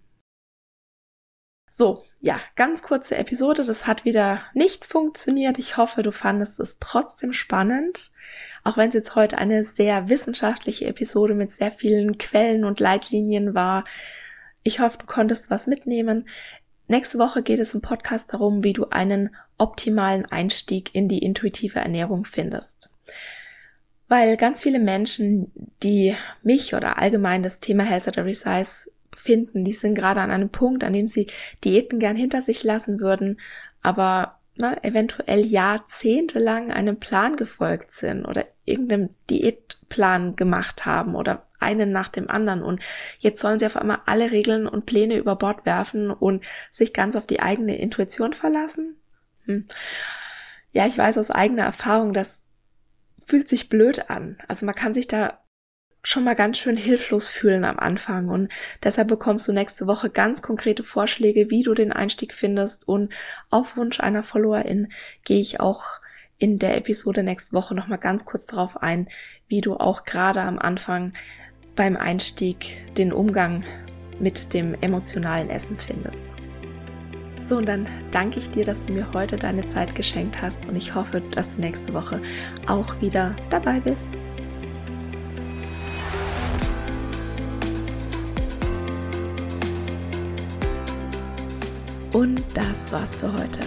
[1.70, 3.66] So, ja, ganz kurze Episode.
[3.66, 5.60] Das hat wieder nicht funktioniert.
[5.60, 8.10] Ich hoffe, du fandest es trotzdem spannend.
[8.64, 13.54] Auch wenn es jetzt heute eine sehr wissenschaftliche Episode mit sehr vielen Quellen und Leitlinien
[13.54, 13.84] war.
[14.64, 16.26] Ich hoffe, du konntest was mitnehmen.
[16.92, 21.80] Nächste Woche geht es im Podcast darum, wie du einen optimalen Einstieg in die intuitive
[21.80, 22.90] Ernährung findest.
[24.10, 29.64] Weil ganz viele Menschen, die mich oder allgemein das Thema Health at Every Size finden,
[29.64, 31.28] die sind gerade an einem Punkt, an dem sie
[31.64, 33.40] Diäten gern hinter sich lassen würden,
[33.82, 41.92] aber na, eventuell jahrzehntelang einem Plan gefolgt sind oder irgendeinem Diätplan gemacht haben oder einen
[41.92, 42.82] nach dem anderen und
[43.20, 47.16] jetzt sollen sie auf einmal alle Regeln und Pläne über Bord werfen und sich ganz
[47.16, 48.98] auf die eigene Intuition verlassen?
[49.46, 49.68] Hm.
[50.72, 52.42] Ja, ich weiß aus eigener Erfahrung, das
[53.26, 54.38] fühlt sich blöd an.
[54.48, 55.42] Also man kann sich da
[56.04, 58.52] schon mal ganz schön hilflos fühlen am Anfang und
[58.84, 63.14] deshalb bekommst du nächste Woche ganz konkrete Vorschläge, wie du den Einstieg findest und
[63.50, 64.92] auf Wunsch einer Followerin
[65.24, 66.02] gehe ich auch
[66.40, 69.10] in der Episode nächste Woche noch mal ganz kurz darauf ein,
[69.48, 71.14] wie du auch gerade am Anfang
[71.76, 73.64] beim Einstieg den Umgang
[74.20, 76.36] mit dem emotionalen Essen findest.
[77.48, 80.76] So, und dann danke ich dir, dass du mir heute deine Zeit geschenkt hast und
[80.76, 82.22] ich hoffe, dass du nächste Woche
[82.68, 84.06] auch wieder dabei bist.
[92.14, 93.60] Und das war's für heute.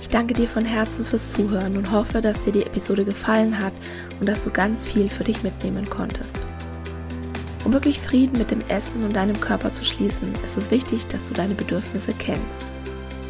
[0.00, 3.72] Ich danke dir von Herzen fürs Zuhören und hoffe, dass dir die Episode gefallen hat
[4.20, 6.46] und dass du ganz viel für dich mitnehmen konntest.
[7.64, 11.28] Um wirklich Frieden mit dem Essen und deinem Körper zu schließen, ist es wichtig, dass
[11.28, 12.64] du deine Bedürfnisse kennst.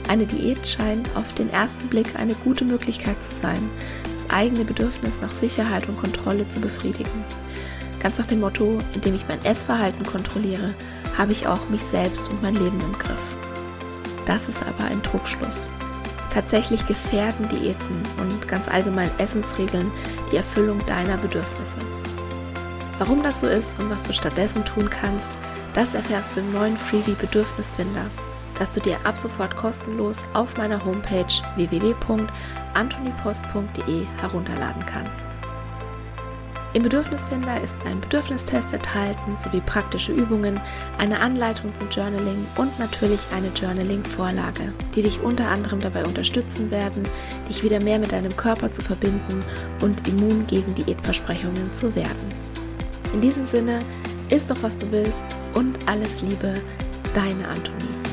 [0.09, 3.71] Eine Diät scheint auf den ersten Blick eine gute Möglichkeit zu sein,
[4.03, 7.25] das eigene Bedürfnis nach Sicherheit und Kontrolle zu befriedigen.
[8.01, 10.75] Ganz nach dem Motto, indem ich mein Essverhalten kontrolliere,
[11.17, 13.35] habe ich auch mich selbst und mein Leben im Griff.
[14.27, 15.69] Das ist aber ein Trugschluss.
[16.33, 19.93] Tatsächlich gefährden Diäten und ganz allgemein Essensregeln
[20.33, 21.79] die Erfüllung deiner Bedürfnisse.
[22.99, 25.33] Warum das so ist und was du stattdessen tun kannst,
[25.75, 28.07] das erfährst du im neuen Freebie Bedürfnisfinder,
[28.59, 31.27] das du dir ab sofort kostenlos auf meiner Homepage
[31.57, 35.27] www.antonipost.de herunterladen kannst.
[36.73, 40.61] Im Bedürfnisfinder ist ein Bedürfnistest enthalten sowie praktische Übungen,
[40.99, 47.05] eine Anleitung zum Journaling und natürlich eine Journaling-Vorlage, die dich unter anderem dabei unterstützen werden,
[47.49, 49.45] dich wieder mehr mit deinem Körper zu verbinden
[49.83, 52.44] und immun gegen Diätversprechungen zu werden.
[53.15, 53.85] In diesem Sinne,
[54.29, 56.61] isst doch was du willst und alles Liebe,
[57.15, 58.04] deine Antonie.